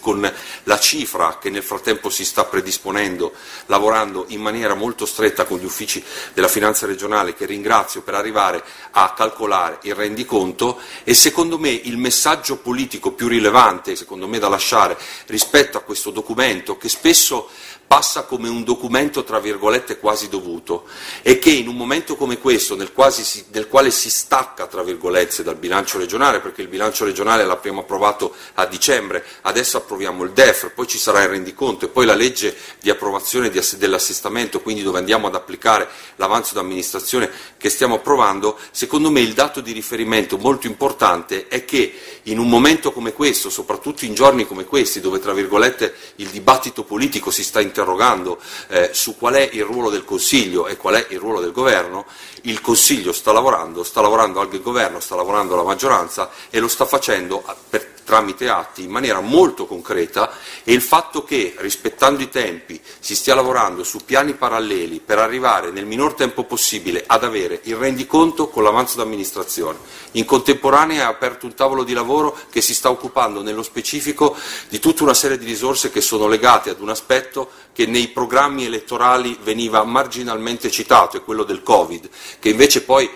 con 0.02 0.32
la, 0.66 0.80
cifra 0.80 1.40
che 1.42 1.50
nel 1.50 1.64
frattempo 1.64 2.12
si 2.12 2.24
sta 2.24 2.46
predisponendo, 2.46 3.34
lavorando 3.66 4.26
in 4.28 4.40
maniera 4.40 4.76
molto 4.76 5.08
stretta 5.08 5.46
con 5.46 5.58
gli 5.58 5.66
uffici 5.66 6.04
della 6.36 6.48
finanza 6.48 6.86
regionale, 6.86 7.34
che 7.34 7.48
ringrazio 7.48 8.04
per 8.04 8.14
arrivare 8.14 8.64
a 8.92 9.14
calcolare 9.18 9.80
il 9.82 9.96
rendiconto. 9.96 10.78
E 11.04 11.16
secondo 11.16 11.58
me 11.58 11.70
il 11.70 11.98
messaggio 11.98 12.58
politico 12.58 13.14
più 13.14 13.28
rilevante, 13.28 13.96
secondo 13.96 14.28
me 14.28 14.38
da 14.38 14.48
lasciare 14.48 14.96
rispetto 15.26 15.80
a 15.80 15.82
questo 15.82 16.12
documento, 16.12 16.78
che 16.78 16.88
spesso 16.88 17.50
passa 17.88 18.24
come 18.24 18.50
un 18.50 18.64
documento 18.64 19.24
tra 19.24 19.40
virgolette 19.40 20.00
quasi 20.00 20.28
dovuto 20.28 20.86
e 21.22 21.38
che 21.38 21.52
in 21.52 21.68
un 21.68 21.76
momento 21.76 22.16
come 22.16 22.40
questo 22.40 22.76
nel, 22.76 22.92
si, 23.12 23.46
nel 23.52 23.68
quale 23.68 23.92
si 23.92 24.10
stacca 24.10 24.66
tra 24.68 24.82
virgolette 24.82 25.44
dal 25.44 25.56
bilancio 25.56 26.00
regionale 26.00 26.40
perché 26.40 26.62
il 26.62 26.68
bilancio 26.68 27.06
regionale 27.06 27.46
l'abbiamo 27.46 27.82
approvato 27.82 28.34
a 28.56 28.66
dicembre, 28.66 29.15
adesso 29.42 29.78
approviamo 29.78 30.24
il 30.24 30.32
DEF, 30.32 30.72
poi 30.72 30.88
ci 30.88 30.98
sarà 30.98 31.22
il 31.24 31.30
rendiconto 31.30 31.86
e 31.86 31.90
poi 31.90 32.06
la 32.06 32.16
legge 32.16 32.56
di 32.80 32.90
approvazione 32.90 33.50
dell'assestamento, 33.50 34.62
quindi 34.62 34.84
dove 34.84 35.00
andiamo 35.00 35.28
ad 35.28 35.36
applicare 35.36 35.88
l'avanzo 36.16 36.54
d'amministrazione 36.56 37.30
che 37.58 37.70
stiamo 37.70 37.96
approvando, 37.96 38.58
secondo 38.72 39.12
me 39.12 39.22
il 39.22 39.34
dato 39.34 39.62
di 39.62 39.72
riferimento 39.72 40.38
molto 40.38 40.68
importante 40.68 41.48
è 41.48 41.66
che 41.66 41.94
in 42.24 42.40
un 42.40 42.50
momento 42.50 42.92
come 42.92 43.14
questo, 43.14 43.50
soprattutto 43.50 44.06
in 44.06 44.14
giorni 44.14 44.46
come 44.46 44.66
questi, 44.66 45.00
dove 45.00 45.20
tra 45.20 45.34
virgolette 45.34 45.94
il 46.18 46.30
dibattito 46.30 46.84
politico 46.84 47.32
si 47.32 47.44
sta 47.44 47.62
interrogando 47.62 48.40
eh, 48.70 48.90
su 48.94 49.18
qual 49.18 49.36
è 49.36 49.50
il 49.52 49.64
ruolo 49.64 49.90
del 49.90 50.06
Consiglio 50.06 50.68
e 50.68 50.78
qual 50.78 50.96
è 50.96 51.06
il 51.10 51.20
ruolo 51.20 51.40
del 51.40 51.52
Governo, 51.52 52.06
il 52.42 52.62
Consiglio 52.62 53.12
sta 53.12 53.32
lavorando, 53.32 53.84
sta 53.84 54.02
lavorando 54.02 54.40
anche 54.40 54.58
il 54.58 54.62
Governo, 54.62 55.00
sta 55.00 55.16
lavorando 55.16 55.56
la 55.56 55.64
maggioranza 55.64 56.32
e 56.50 56.60
lo 56.60 56.68
sta 56.68 56.86
facendo 56.86 57.44
per 57.70 57.95
tramite 58.06 58.48
atti 58.48 58.84
in 58.84 58.92
maniera 58.92 59.20
molto 59.20 59.66
concreta 59.66 60.32
e 60.64 60.72
il 60.72 60.82
fatto 60.82 61.26
che, 61.26 61.56
rispettando 61.58 62.24
i 62.24 62.30
tempi, 62.30 62.80
si 63.00 63.16
stia 63.16 63.36
lavorando 63.36 63.84
su 63.84 64.06
piani 64.06 64.36
paralleli 64.36 65.02
per 65.04 65.20
arrivare 65.20 65.72
nel 65.72 65.86
minor 65.86 66.14
tempo 66.14 66.46
possibile 66.46 67.04
ad 67.06 67.26
avere 67.26 67.60
il 67.64 67.76
rendiconto 67.76 68.48
con 68.48 68.64
l'avanzo 68.64 68.98
d'amministrazione. 68.98 69.80
In 70.12 70.24
contemporanea 70.24 71.02
è 71.02 71.06
aperto 71.06 71.46
un 71.46 71.56
tavolo 71.56 71.84
di 71.84 71.92
lavoro 71.92 72.38
che 72.50 72.62
si 72.62 72.74
sta 72.74 72.90
occupando 72.90 73.42
nello 73.42 73.64
specifico 73.64 74.38
di 74.70 74.80
tutta 74.80 75.04
una 75.04 75.14
serie 75.14 75.38
di 75.38 75.46
risorse 75.46 75.90
che 75.90 76.00
sono 76.00 76.28
legate 76.28 76.70
ad 76.70 76.80
un 76.80 76.90
aspetto 76.90 77.50
che 77.74 77.86
nei 77.86 78.08
programmi 78.08 78.66
elettorali 78.66 79.38
veniva 79.44 79.84
marginalmente 79.84 80.72
citato, 80.72 81.18
è 81.18 81.24
quello 81.24 81.44
del 81.44 81.64
Covid, 81.64 82.08
che 82.40 82.50
invece 82.50 82.84
poi 82.84 83.10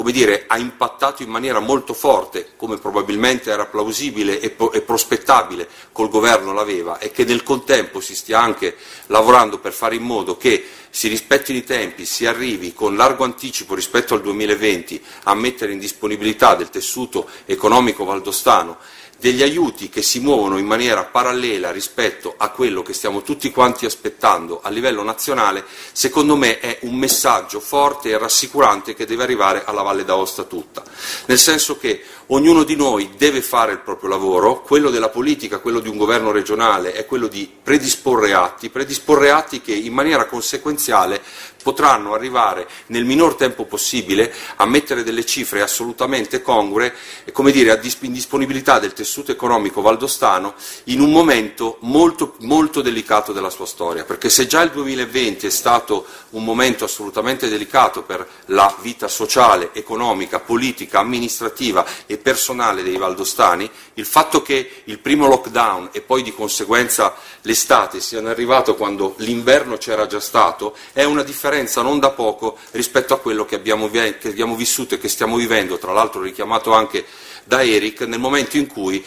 come 0.00 0.12
dire, 0.12 0.44
ha 0.46 0.56
impattato 0.56 1.22
in 1.22 1.28
maniera 1.28 1.60
molto 1.60 1.92
forte, 1.92 2.52
come 2.56 2.78
probabilmente 2.78 3.50
era 3.50 3.66
plausibile 3.66 4.40
e, 4.40 4.48
po- 4.48 4.72
e 4.72 4.80
prospettabile 4.80 5.68
col 5.92 6.08
governo 6.08 6.54
l'aveva, 6.54 6.98
e 6.98 7.10
che 7.10 7.24
nel 7.24 7.42
contempo 7.42 8.00
si 8.00 8.14
stia 8.14 8.40
anche 8.40 8.76
lavorando 9.08 9.58
per 9.58 9.74
fare 9.74 9.96
in 9.96 10.02
modo 10.02 10.38
che 10.38 10.64
si 10.88 11.06
rispettino 11.08 11.58
i 11.58 11.64
tempi, 11.64 12.06
si 12.06 12.24
arrivi 12.24 12.72
con 12.72 12.96
largo 12.96 13.24
anticipo 13.24 13.74
rispetto 13.74 14.14
al 14.14 14.22
2020 14.22 15.04
a 15.24 15.34
mettere 15.34 15.72
in 15.72 15.78
disponibilità 15.78 16.54
del 16.54 16.70
tessuto 16.70 17.28
economico 17.44 18.06
valdostano 18.06 18.78
degli 19.20 19.42
aiuti 19.42 19.90
che 19.90 20.00
si 20.00 20.18
muovono 20.18 20.56
in 20.56 20.64
maniera 20.64 21.04
parallela 21.04 21.70
rispetto 21.70 22.34
a 22.38 22.48
quello 22.48 22.82
che 22.82 22.94
stiamo 22.94 23.20
tutti 23.20 23.50
quanti 23.50 23.84
aspettando 23.84 24.60
a 24.62 24.70
livello 24.70 25.02
nazionale, 25.02 25.64
secondo 25.92 26.36
me 26.36 26.58
è 26.58 26.78
un 26.82 26.94
messaggio 26.94 27.60
forte 27.60 28.08
e 28.08 28.18
rassicurante 28.18 28.94
che 28.94 29.04
deve 29.04 29.22
arrivare 29.22 29.64
alla 29.66 29.82
Valle 29.82 30.04
d'Aosta 30.04 30.44
tutta. 30.44 30.82
Nel 31.26 31.38
senso 31.38 31.76
che 31.76 32.02
ognuno 32.32 32.64
di 32.64 32.76
noi 32.76 33.10
deve 33.16 33.42
fare 33.42 33.72
il 33.72 33.80
proprio 33.80 34.08
lavoro, 34.08 34.62
quello 34.62 34.90
della 34.90 35.08
politica, 35.08 35.58
quello 35.58 35.80
di 35.80 35.88
un 35.88 35.96
governo 35.96 36.30
regionale 36.30 36.92
è 36.92 37.06
quello 37.06 37.26
di 37.26 37.50
predisporre 37.62 38.32
atti, 38.32 38.70
predisporre 38.70 39.30
atti 39.30 39.60
che 39.60 39.72
in 39.72 39.92
maniera 39.92 40.26
conseguenziale 40.26 41.20
potranno 41.62 42.14
arrivare 42.14 42.66
nel 42.86 43.04
minor 43.04 43.34
tempo 43.34 43.64
possibile 43.64 44.32
a 44.56 44.66
mettere 44.66 45.02
delle 45.02 45.26
cifre 45.26 45.60
assolutamente 45.60 46.40
congrue 46.42 46.94
come 47.32 47.52
dire, 47.52 47.78
in 48.00 48.12
disponibilità 48.12 48.78
del 48.78 48.92
tessuto 48.92 49.30
economico 49.30 49.82
valdostano 49.82 50.54
in 50.84 51.00
un 51.00 51.10
momento 51.10 51.76
molto, 51.80 52.36
molto 52.40 52.80
delicato 52.80 53.32
della 53.32 53.50
sua 53.50 53.66
storia, 53.66 54.04
perché 54.04 54.30
se 54.30 54.46
già 54.46 54.62
il 54.62 54.70
2020 54.70 55.46
è 55.46 55.50
stato 55.50 56.06
un 56.30 56.44
momento 56.44 56.84
assolutamente 56.84 57.48
delicato 57.48 58.02
per 58.02 58.26
la 58.46 58.74
vita 58.80 59.08
sociale, 59.08 59.70
economica, 59.72 60.40
politica, 60.40 61.00
amministrativa 61.00 61.84
e 62.06 62.19
personale 62.20 62.82
dei 62.82 62.96
valdostani, 62.96 63.70
il 63.94 64.06
fatto 64.06 64.42
che 64.42 64.82
il 64.84 64.98
primo 64.98 65.26
lockdown 65.26 65.90
e 65.92 66.00
poi 66.00 66.22
di 66.22 66.32
conseguenza 66.32 67.14
l'estate 67.42 68.00
siano 68.00 68.28
arrivato 68.28 68.76
quando 68.76 69.14
l'inverno 69.18 69.76
c'era 69.76 70.06
già 70.06 70.20
stato 70.20 70.76
è 70.92 71.04
una 71.04 71.22
differenza 71.22 71.82
non 71.82 71.98
da 71.98 72.10
poco 72.10 72.58
rispetto 72.72 73.14
a 73.14 73.18
quello 73.18 73.44
che 73.44 73.54
abbiamo, 73.54 73.90
che 73.90 74.18
abbiamo 74.24 74.54
vissuto 74.56 74.94
e 74.94 74.98
che 74.98 75.08
stiamo 75.08 75.36
vivendo, 75.36 75.78
tra 75.78 75.92
l'altro 75.92 76.22
richiamato 76.22 76.72
anche 76.72 77.04
da 77.50 77.64
Eric 77.64 78.02
nel 78.02 78.20
momento 78.20 78.56
in 78.56 78.68
cui 78.68 79.04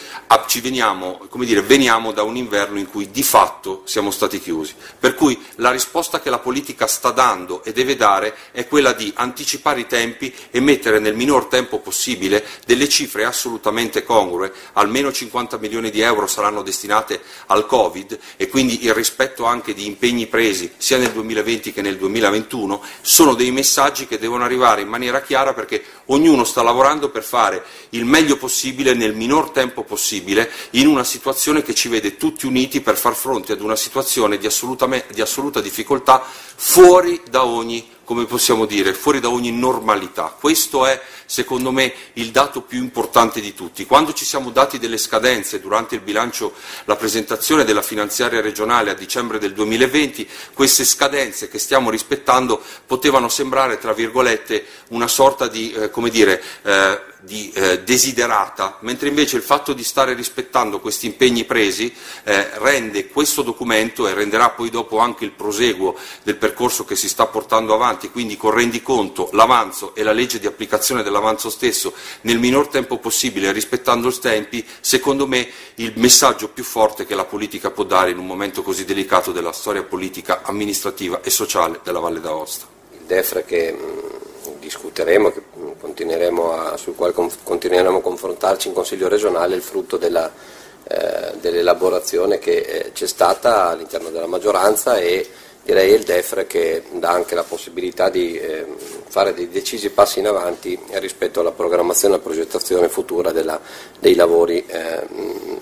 ci 0.48 0.60
veniamo, 0.60 1.28
dire, 1.38 1.62
veniamo, 1.62 2.12
da 2.12 2.24
un 2.24 2.36
inverno 2.36 2.78
in 2.78 2.88
cui 2.88 3.10
di 3.10 3.24
fatto 3.24 3.82
siamo 3.86 4.12
stati 4.12 4.40
chiusi. 4.40 4.76
Per 5.00 5.16
cui 5.16 5.42
la 5.56 5.72
risposta 5.72 6.20
che 6.20 6.30
la 6.30 6.40
politica 6.40 6.86
sta 6.86 7.12
dando 7.12 7.64
e 7.64 7.72
deve 7.72 7.96
dare 7.96 8.36
è 8.52 8.68
quella 8.68 8.92
di 8.92 9.12
anticipare 9.16 9.80
i 9.80 9.88
tempi 9.88 10.32
e 10.52 10.60
mettere 10.60 11.00
nel 11.00 11.16
minor 11.16 11.46
tempo 11.46 11.80
possibile 11.80 12.46
delle 12.66 12.90
cifre 12.90 13.24
assolutamente 13.24 14.04
congrue, 14.04 14.52
almeno 14.74 15.12
50 15.12 15.58
milioni 15.58 15.90
di 15.90 16.02
euro 16.02 16.28
saranno 16.28 16.62
destinate 16.62 17.22
al 17.48 17.66
Covid 17.66 18.20
e 18.36 18.50
quindi 18.50 18.84
il 18.84 18.94
rispetto 18.94 19.46
anche 19.46 19.74
di 19.74 19.86
impegni 19.86 20.28
presi 20.28 20.72
sia 20.78 20.98
nel 20.98 21.12
2020 21.12 21.72
che 21.72 21.82
nel 21.82 21.98
2021 21.98 22.82
sono 23.02 23.34
dei 23.34 23.52
messaggi 23.52 24.06
che 24.06 24.20
devono 24.20 24.44
arrivare 24.44 24.82
in 24.82 24.90
maniera 24.90 25.22
chiara 25.22 25.54
perché 25.54 25.84
ognuno 26.08 26.44
sta 26.44 26.62
lavorando 26.62 27.10
per 27.10 27.24
fare 27.24 27.64
il 27.90 28.06
meglio 28.06 28.33
meglio 28.34 28.38
possibile, 28.38 28.94
nel 28.94 29.14
minor 29.16 29.52
tempo 29.52 29.84
possibile, 29.84 30.50
in 30.72 30.88
una 30.88 31.04
situazione 31.04 31.62
che 31.62 31.74
ci 31.74 31.88
vede 31.88 32.18
tutti 32.18 32.46
uniti 32.46 32.82
per 32.82 32.98
far 32.98 33.16
fronte 33.16 33.54
ad 33.54 33.62
una 33.62 33.76
situazione 33.76 34.38
di, 34.38 34.48
di 35.12 35.22
assoluta 35.22 35.62
difficoltà 35.62 36.24
fuori 36.56 37.22
da 37.30 37.46
ogni 37.46 37.92
come 38.06 38.26
possiamo 38.26 38.66
dire, 38.66 38.94
fuori 38.94 39.22
da 39.22 39.30
ogni 39.30 39.52
normalità. 39.52 40.36
Questo 40.38 40.86
è, 40.86 41.02
secondo 41.26 41.72
me, 41.72 41.94
il 42.14 42.32
dato 42.32 42.62
più 42.62 42.80
importante 42.80 43.42
di 43.42 43.54
tutti. 43.54 43.86
Quando 43.86 44.14
ci 44.14 44.26
siamo 44.26 44.50
dati 44.50 44.80
delle 44.80 44.98
scadenze 44.98 45.60
durante 45.60 45.96
il 45.96 46.02
bilancio, 46.02 46.54
la 46.86 46.96
presentazione 46.96 47.64
della 47.64 47.82
finanziaria 47.82 48.42
regionale 48.42 48.92
a 48.92 48.96
dicembre 48.96 49.40
del 49.40 49.54
2020, 49.54 50.28
queste 50.54 50.86
scadenze 50.86 51.50
che 51.50 51.60
stiamo 51.60 51.90
rispettando 51.90 52.62
potevano 52.86 53.30
sembrare, 53.30 53.78
tra 53.78 53.94
virgolette, 53.94 54.66
una 54.90 55.08
sorta 55.08 55.48
di, 55.48 55.72
eh, 55.74 55.90
come 55.90 56.10
dire, 56.10 56.42
eh, 56.64 57.12
di, 57.24 57.52
eh, 57.54 57.84
desiderata, 57.84 58.78
mentre 58.82 59.08
invece 59.08 59.38
il 59.38 59.44
fatto 59.44 59.74
di 59.74 59.84
stare 59.84 60.14
rispettando 60.14 60.80
questi 60.80 61.06
impegni 61.06 61.46
presi 61.46 61.94
eh, 62.24 62.50
rende 62.56 63.08
questo 63.08 63.42
documento 63.44 64.08
e 64.08 64.14
renderà 64.14 64.50
poi 64.50 64.70
dopo 64.70 64.98
anche 64.98 65.24
il 65.24 65.32
proseguo 65.32 65.96
del 66.24 66.36
percorso 66.36 66.84
che 66.84 66.98
si 66.98 67.08
sta 67.08 67.26
portando 67.28 67.74
avanti 67.74 68.12
quindi 68.12 68.36
con 68.36 68.52
rendiconto, 68.52 69.30
l'avanzo 69.32 69.96
e 69.96 70.04
la 70.04 70.12
legge 70.12 70.40
di 70.40 70.48
applicazione 70.48 71.02
dell'avanzo 71.14 71.52
stesso 71.52 71.94
nel 72.22 72.40
minor 72.40 72.68
tempo 72.68 72.98
possibile, 72.98 73.52
rispettando 73.52 74.10
i 74.10 74.20
tempi, 74.20 74.66
secondo 74.82 75.28
me 75.28 75.48
il 75.76 75.94
messaggio 75.96 76.50
più 76.50 76.64
forte 76.64 77.06
che 77.06 77.14
la 77.14 77.26
politica 77.26 77.70
può 77.70 77.84
dare 77.84 78.10
in 78.10 78.18
un 78.18 78.26
momento 78.26 78.64
così 78.64 78.84
delicato 78.84 79.32
della 79.32 79.52
storia 79.52 79.84
politica, 79.84 80.42
amministrativa 80.42 81.22
e 81.22 81.30
sociale 81.30 81.80
della 81.84 82.00
Valle 82.00 82.20
d'Aosta. 82.20 82.66
Il 82.92 83.06
DEFRE 83.06 83.46
che 83.46 83.72
mh, 83.72 84.60
discuteremo, 84.60 85.32
che, 85.32 85.42
mh, 85.54 86.40
a, 86.40 86.78
sul 86.78 86.96
quale 86.96 87.14
con, 87.14 87.30
continueremo 87.44 87.98
a 87.98 88.02
confrontarci 88.02 88.70
in 88.70 88.74
Consiglio 88.74 89.08
regionale, 89.08 89.54
è 89.54 89.58
il 89.58 89.64
frutto 89.64 89.98
della, 89.98 90.32
eh, 90.88 91.34
dell'elaborazione 91.40 92.40
che 92.40 92.58
eh, 92.58 92.92
c'è 92.92 93.08
stata 93.08 93.70
all'interno 93.70 94.10
della 94.10 94.28
maggioranza 94.28 94.98
e 94.98 95.30
direi 95.64 95.94
il 95.94 96.04
DEFRE 96.04 96.46
che 96.46 96.84
dà 96.92 97.12
anche 97.12 97.36
la 97.36 97.44
possibilità 97.44 98.10
di 98.10 98.38
eh, 98.38 98.66
fare 99.08 99.34
dei 99.34 99.50
decisi 99.50 99.90
passi 99.90 100.20
in 100.20 100.28
avanti 100.28 100.78
rispetto 100.94 101.40
alla 101.40 101.52
programmazione 101.52 102.16
e 102.16 102.20
progettazione 102.20 102.90
futura 102.90 103.32
della, 103.32 103.60
dei 104.00 104.16
lavori 104.16 104.66
eh, 104.68 105.08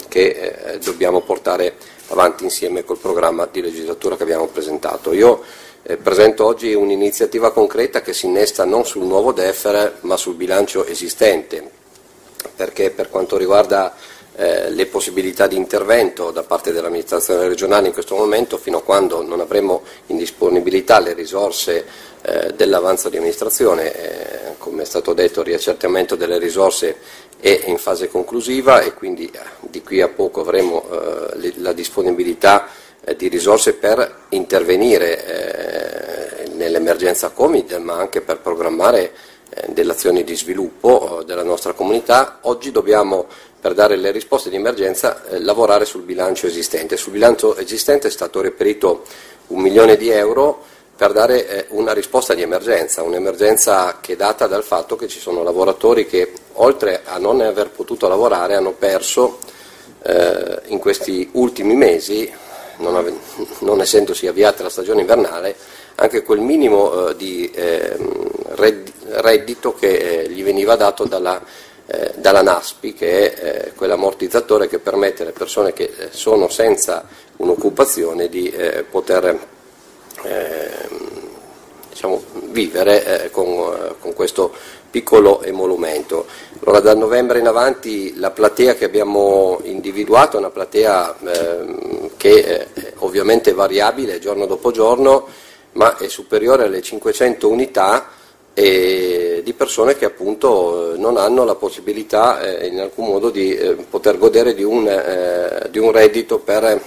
che 0.07 0.29
eh, 0.29 0.79
dobbiamo 0.79 1.21
portare 1.21 1.75
avanti 2.07 2.43
insieme 2.43 2.83
col 2.83 2.97
programma 2.97 3.47
di 3.49 3.61
legislatura 3.61 4.17
che 4.17 4.23
abbiamo 4.23 4.47
presentato. 4.47 5.13
Io 5.13 5.43
eh, 5.83 5.97
presento 5.97 6.45
oggi 6.45 6.73
un'iniziativa 6.73 7.51
concreta 7.51 8.01
che 8.01 8.13
si 8.13 8.25
innesta 8.25 8.65
non 8.65 8.85
sul 8.85 9.03
nuovo 9.03 9.31
DEFRE 9.31 9.97
ma 10.01 10.17
sul 10.17 10.35
bilancio 10.35 10.85
esistente, 10.85 11.69
perché 12.55 12.89
per 12.89 13.09
quanto 13.09 13.37
riguarda 13.37 13.95
eh, 14.35 14.69
le 14.69 14.85
possibilità 14.85 15.45
di 15.45 15.57
intervento 15.57 16.31
da 16.31 16.43
parte 16.43 16.71
dell'amministrazione 16.71 17.47
regionale 17.47 17.87
in 17.87 17.93
questo 17.93 18.15
momento, 18.15 18.57
fino 18.57 18.77
a 18.77 18.81
quando 18.81 19.21
non 19.21 19.41
avremo 19.41 19.83
in 20.07 20.17
disponibilità 20.17 20.99
le 20.99 21.13
risorse 21.13 21.85
eh, 22.21 22.53
dell'avanzo 22.55 23.09
di 23.09 23.17
amministrazione, 23.17 23.93
eh, 23.93 24.55
come 24.57 24.83
è 24.83 24.85
stato 24.85 25.13
detto 25.13 25.41
il 25.41 25.47
riaccertamento 25.47 26.15
delle 26.15 26.37
risorse 26.37 26.95
è 27.39 27.63
in 27.65 27.77
fase 27.77 28.07
conclusiva 28.07 28.81
e 28.81 28.93
quindi 28.93 29.25
eh, 29.25 29.39
di 29.59 29.81
qui 29.81 30.01
a 30.01 30.07
poco 30.07 30.41
avremo 30.41 30.85
eh, 30.89 31.53
la 31.57 31.73
disponibilità 31.73 32.67
eh, 33.03 33.15
di 33.15 33.27
risorse 33.27 33.73
per 33.73 34.19
intervenire 34.29 36.49
nell'emergenza 36.53 37.29
Covid, 37.29 37.73
ma 37.73 37.95
anche 37.95 38.21
per 38.21 38.39
programmare 38.39 39.11
delle 39.67 39.91
azioni 39.91 40.23
di 40.23 40.35
sviluppo 40.35 41.23
della 41.25 41.43
nostra 41.43 41.73
comunità. 41.73 42.39
Oggi 42.41 42.71
dobbiamo 42.71 43.27
per 43.61 43.75
dare 43.75 43.95
le 43.95 44.09
risposte 44.09 44.49
di 44.49 44.55
emergenza 44.55 45.23
eh, 45.29 45.39
lavorare 45.39 45.85
sul 45.85 46.01
bilancio 46.01 46.47
esistente. 46.47 46.97
Sul 46.97 47.13
bilancio 47.13 47.55
esistente 47.55 48.07
è 48.07 48.11
stato 48.11 48.41
reperito 48.41 49.03
un 49.47 49.61
milione 49.61 49.97
di 49.97 50.09
euro 50.09 50.63
per 50.95 51.11
dare 51.13 51.47
eh, 51.47 51.65
una 51.69 51.93
risposta 51.93 52.33
di 52.33 52.41
emergenza, 52.41 53.03
un'emergenza 53.03 53.99
che 54.01 54.13
è 54.13 54.15
data 54.15 54.47
dal 54.47 54.63
fatto 54.63 54.95
che 54.95 55.07
ci 55.07 55.19
sono 55.19 55.43
lavoratori 55.43 56.07
che 56.07 56.31
oltre 56.53 57.01
a 57.05 57.19
non 57.19 57.39
aver 57.41 57.69
potuto 57.69 58.07
lavorare 58.07 58.55
hanno 58.55 58.71
perso 58.71 59.37
eh, 60.03 60.59
in 60.65 60.79
questi 60.79 61.29
ultimi 61.33 61.75
mesi, 61.75 62.31
non, 62.77 62.95
ave- 62.95 63.13
non, 63.59 63.79
essendosi 63.79 64.25
avviata 64.25 64.63
la 64.63 64.69
stagione 64.69 65.01
invernale, 65.01 65.55
anche 65.95 66.23
quel 66.23 66.39
minimo 66.39 67.09
eh, 67.09 67.15
di 67.15 67.51
ehm, 67.53 68.29
reddito 68.55 69.75
che 69.75 70.21
eh, 70.23 70.29
gli 70.29 70.43
veniva 70.43 70.75
dato 70.75 71.05
dalla 71.05 71.41
eh, 71.91 72.13
dalla 72.15 72.41
NASPI, 72.41 72.93
che 72.93 73.33
è 73.33 73.65
eh, 73.65 73.73
quell'ammortizzatore 73.73 74.69
che 74.69 74.79
permette 74.79 75.23
alle 75.23 75.33
persone 75.33 75.73
che 75.73 75.91
eh, 75.97 76.07
sono 76.11 76.47
senza 76.47 77.05
un'occupazione 77.35 78.29
di 78.29 78.49
eh, 78.49 78.85
poter 78.89 79.37
ehm, 80.23 80.99
diciamo, 81.89 82.23
vivere 82.45 83.25
eh, 83.25 83.31
con, 83.31 83.95
con, 83.99 84.13
questo 84.13 84.53
piccolo 84.89 85.41
emolumento. 85.41 86.27
Allora, 86.63 86.79
da 86.79 86.95
novembre 86.95 87.39
in 87.39 87.47
avanti 87.47 88.17
la 88.17 88.31
platea 88.31 88.75
che 88.75 88.85
abbiamo 88.85 89.59
individuato 89.63 90.37
è 90.37 90.39
una 90.39 90.49
platea 90.49 91.17
ehm, 91.19 92.11
che 92.15 92.45
è 92.45 92.67
ovviamente 92.99 93.51
variabile 93.51 94.19
giorno 94.19 94.45
dopo 94.45 94.71
giorno, 94.71 95.27
ma 95.73 95.97
è 95.97 96.07
superiore 96.07 96.63
alle 96.63 96.81
500 96.81 97.49
unità 97.49 98.19
e 98.53 99.41
di 99.43 99.53
persone 99.53 99.95
che 99.95 100.05
appunto 100.05 100.93
non 100.97 101.17
hanno 101.17 101.45
la 101.45 101.55
possibilità 101.55 102.41
eh, 102.41 102.67
in 102.67 102.79
alcun 102.79 103.05
modo 103.05 103.29
di 103.29 103.55
eh, 103.55 103.75
poter 103.89 104.17
godere 104.17 104.53
di 104.53 104.63
un, 104.63 104.87
eh, 104.87 105.69
di 105.69 105.79
un 105.79 105.91
reddito 105.91 106.39
per, 106.39 106.81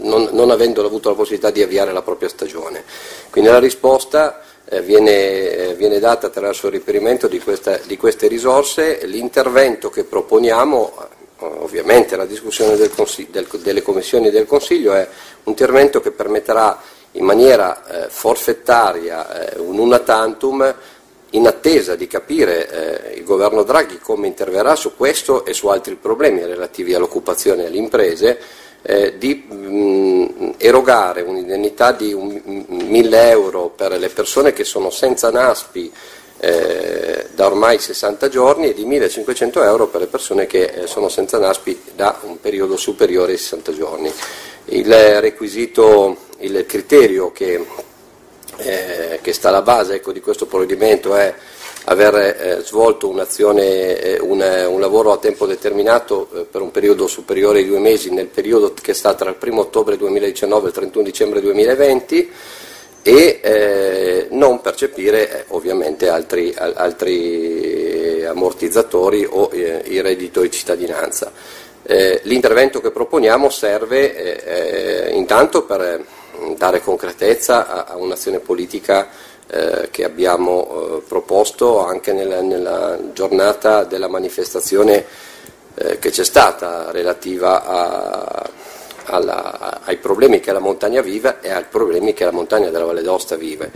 non, 0.00 0.28
non, 0.32 0.50
avendo 0.50 0.84
avuto 0.84 1.10
la 1.10 1.14
possibilità 1.14 1.50
di 1.50 1.62
avviare 1.62 1.92
la 1.92 2.02
propria 2.02 2.28
stagione. 2.28 2.84
Quindi 3.30 3.50
la 3.50 3.58
risposta 3.58 4.40
viene, 4.82 5.74
viene, 5.74 5.98
data 5.98 6.28
attraverso 6.28 6.66
il 6.66 6.72
riperimento 6.72 7.28
di, 7.28 7.38
questa, 7.38 7.78
di 7.84 7.96
queste 7.98 8.26
risorse, 8.26 9.04
l'intervento 9.04 9.90
che 9.90 10.04
proponiamo 10.04 10.92
ovviamente 11.38 12.16
la 12.16 12.26
discussione 12.26 12.76
del 12.76 12.90
del, 13.30 13.46
delle 13.60 13.82
commissioni 13.82 14.30
del 14.30 14.46
Consiglio 14.46 14.94
è 14.94 15.06
un 15.44 15.52
intervento 15.52 16.00
che 16.00 16.10
permetterà 16.10 16.80
in 17.14 17.24
maniera 17.24 17.84
eh, 17.86 18.08
forfettaria, 18.08 19.52
eh, 19.52 19.58
un 19.60 19.78
una 19.78 19.98
tantum, 20.00 20.74
in 21.30 21.46
attesa 21.46 21.96
di 21.96 22.06
capire 22.06 23.12
eh, 23.12 23.14
il 23.16 23.24
governo 23.24 23.64
Draghi 23.64 23.98
come 23.98 24.28
interverrà 24.28 24.76
su 24.76 24.96
questo 24.96 25.44
e 25.44 25.52
su 25.52 25.66
altri 25.66 25.96
problemi 25.96 26.44
relativi 26.44 26.94
all'occupazione 26.94 27.64
e 27.64 27.66
alle 27.66 27.76
imprese, 27.76 28.38
eh, 28.82 29.16
di 29.18 29.46
mh, 29.48 30.54
erogare 30.58 31.22
un'indennità 31.22 31.92
di 31.92 32.12
un, 32.12 32.40
1000 32.44 33.30
euro 33.30 33.72
per 33.74 33.98
le 33.98 34.08
persone 34.10 34.52
che 34.52 34.64
sono 34.64 34.90
senza 34.90 35.30
NASPI 35.30 35.92
eh, 36.38 37.26
da 37.34 37.46
ormai 37.46 37.78
60 37.78 38.28
giorni 38.28 38.68
e 38.68 38.74
di 38.74 38.84
1500 38.84 39.62
euro 39.62 39.86
per 39.86 40.02
le 40.02 40.06
persone 40.06 40.46
che 40.46 40.64
eh, 40.64 40.86
sono 40.86 41.08
senza 41.08 41.38
NASPI 41.38 41.80
da 41.94 42.18
un 42.22 42.38
periodo 42.40 42.76
superiore 42.76 43.32
ai 43.32 43.38
60 43.38 43.72
giorni. 43.72 44.12
Il 44.66 45.20
requisito 45.20 46.16
il 46.38 46.64
criterio 46.66 47.32
che, 47.32 47.64
eh, 48.56 49.18
che 49.22 49.32
sta 49.32 49.48
alla 49.48 49.62
base 49.62 49.94
ecco, 49.94 50.12
di 50.12 50.20
questo 50.20 50.46
provvedimento 50.46 51.14
è 51.14 51.34
aver 51.84 52.14
eh, 52.14 52.62
svolto 52.64 53.12
eh, 53.12 54.18
un, 54.20 54.66
un, 54.68 54.80
lavoro 54.80 55.12
a 55.12 55.18
tempo 55.18 55.46
determinato 55.46 56.28
eh, 56.32 56.40
per 56.44 56.62
un 56.62 56.70
periodo 56.70 57.06
superiore 57.06 57.58
ai 57.58 57.66
due 57.66 57.78
mesi 57.78 58.10
nel 58.10 58.28
periodo 58.28 58.72
che 58.72 58.94
sta 58.94 59.14
tra 59.14 59.28
il 59.28 59.36
1 59.38 59.60
ottobre 59.60 59.96
2019 59.96 60.64
e 60.64 60.68
il 60.68 60.74
31 60.74 61.04
dicembre 61.04 61.40
2020 61.40 62.30
e 63.02 63.40
eh, 63.42 64.26
non 64.30 64.62
percepire 64.62 65.30
eh, 65.30 65.44
ovviamente 65.48 66.08
altri, 66.08 66.54
altri, 66.56 68.24
ammortizzatori 68.24 69.26
o 69.28 69.50
il 69.52 70.02
reddito 70.02 70.40
di 70.40 70.50
cittadinanza. 70.50 71.30
l'intervento 72.22 72.80
che 72.80 72.90
proponiamo 72.90 73.50
serve 73.50 75.10
intanto 75.12 75.64
per 75.64 76.02
dare 76.56 76.80
concretezza 76.80 77.66
a, 77.66 77.92
a 77.94 77.96
un'azione 77.96 78.38
politica 78.40 79.08
eh, 79.46 79.88
che 79.90 80.04
abbiamo 80.04 80.66
eh, 80.66 81.02
proposto 81.06 81.84
anche 81.84 82.12
nella, 82.12 82.40
nella, 82.40 82.98
giornata 83.12 83.84
della 83.84 84.08
manifestazione 84.08 85.04
eh, 85.74 85.98
che 85.98 86.10
c'è 86.10 86.24
stata 86.24 86.90
relativa 86.90 87.64
a, 87.64 88.50
alla, 89.04 89.80
ai 89.84 89.96
problemi 89.98 90.40
che 90.40 90.52
la 90.52 90.60
montagna 90.60 91.02
vive 91.02 91.38
e 91.40 91.50
ai 91.50 91.64
problemi 91.68 92.14
che 92.14 92.24
la 92.24 92.32
montagna 92.32 92.70
della 92.70 92.84
Valle 92.84 93.02
d'Osta 93.02 93.36
vive. 93.36 93.70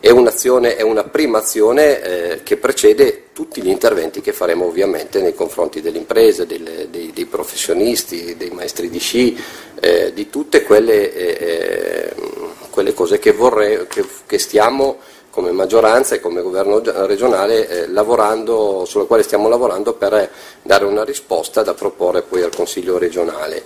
È, 0.00 0.08
è 0.08 0.82
una 0.82 1.04
prima 1.04 1.38
azione 1.38 2.02
eh, 2.02 2.42
che 2.42 2.56
precede 2.56 3.24
tutti 3.34 3.60
gli 3.62 3.68
interventi 3.68 4.22
che 4.22 4.32
faremo 4.32 4.64
ovviamente 4.64 5.20
nei 5.20 5.34
confronti 5.34 5.82
delle 5.82 5.98
imprese, 5.98 6.46
delle, 6.46 6.88
dei, 6.90 7.10
dei, 7.12 7.26
professionisti, 7.26 8.34
dei 8.36 8.50
maestri 8.50 8.88
di 8.88 8.98
sci, 8.98 9.38
eh, 9.78 10.12
di 10.14 10.30
tutte 10.30 10.62
quelle, 10.62 11.12
eh, 11.12 11.36
eh 11.38 12.14
quelle 12.70 12.94
cose 12.94 13.18
che, 13.18 13.32
vorrei, 13.32 13.86
che, 13.88 14.04
che, 14.26 14.38
stiamo 14.38 14.98
come 15.30 15.52
maggioranza 15.52 16.14
e 16.14 16.20
come 16.20 16.42
governo 16.42 16.82
regionale 17.06 17.68
eh, 17.68 17.86
lavorando, 17.88 18.84
sulle 18.84 19.06
quali 19.06 19.22
stiamo 19.22 19.48
lavorando 19.48 19.94
per 19.94 20.30
dare 20.62 20.84
una 20.84 21.04
risposta 21.04 21.62
da 21.62 21.74
proporre 21.74 22.22
poi 22.22 22.42
al 22.42 22.54
Consiglio 22.54 22.98
regionale. 22.98 23.62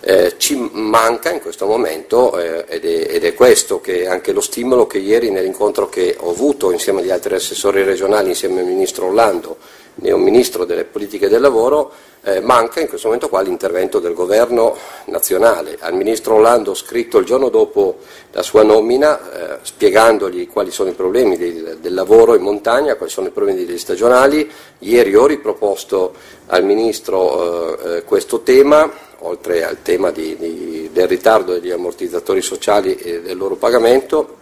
Eh, 0.00 0.34
ci 0.36 0.56
manca 0.72 1.32
in 1.32 1.40
questo 1.40 1.66
momento, 1.66 2.38
eh, 2.38 2.64
ed, 2.68 2.84
è, 2.84 3.14
ed, 3.14 3.24
è, 3.24 3.34
questo 3.34 3.80
che 3.80 4.06
anche 4.06 4.30
lo 4.32 4.40
stimolo 4.40 4.86
che 4.86 4.98
ieri 4.98 5.30
nell'incontro 5.30 5.88
che 5.88 6.16
ho 6.20 6.30
avuto 6.30 6.70
insieme 6.70 7.00
agli 7.00 7.10
altri 7.10 7.34
assessori 7.34 7.82
regionali, 7.82 8.28
insieme 8.28 8.60
al 8.60 8.66
Ministro 8.66 9.06
Orlando, 9.06 9.56
neo 9.96 10.16
Ministro 10.18 10.64
delle 10.64 10.84
Politiche 10.84 11.28
del 11.28 11.40
Lavoro, 11.40 11.90
eh, 12.26 12.40
manca 12.40 12.80
in 12.80 12.88
questo 12.88 13.06
momento 13.06 13.28
qua 13.28 13.40
l'intervento 13.40 14.00
del 14.00 14.12
Governo 14.12 14.76
nazionale. 15.06 15.76
Al 15.78 15.94
Ministro 15.94 16.34
Orlando 16.34 16.72
ho 16.72 16.74
scritto 16.74 17.18
il 17.18 17.24
giorno 17.24 17.50
dopo 17.50 17.98
la 18.32 18.42
sua 18.42 18.64
nomina 18.64 19.54
eh, 19.54 19.58
spiegandogli 19.62 20.48
quali 20.48 20.72
sono 20.72 20.90
i 20.90 20.94
problemi 20.94 21.36
del, 21.36 21.78
del, 21.80 21.94
lavoro 21.94 22.34
in 22.34 22.42
montagna, 22.42 22.96
quali 22.96 23.12
sono 23.12 23.28
i 23.28 23.30
problemi 23.30 23.64
degli 23.64 23.78
stagionali. 23.78 24.50
Ieri 24.80 25.14
ho 25.14 25.26
riproposto 25.26 26.14
al 26.46 26.64
Ministro 26.64 27.78
eh, 27.78 27.96
eh 27.98 28.04
questo 28.04 28.40
tema 28.40 28.90
oltre 29.20 29.64
al 29.64 29.82
tema 29.82 30.10
di, 30.10 30.36
di, 30.36 30.90
del 30.92 31.06
ritardo 31.06 31.52
degli 31.52 31.70
ammortizzatori 31.70 32.42
sociali 32.42 32.96
e 32.96 33.22
del 33.22 33.36
loro 33.36 33.54
pagamento 33.54 34.36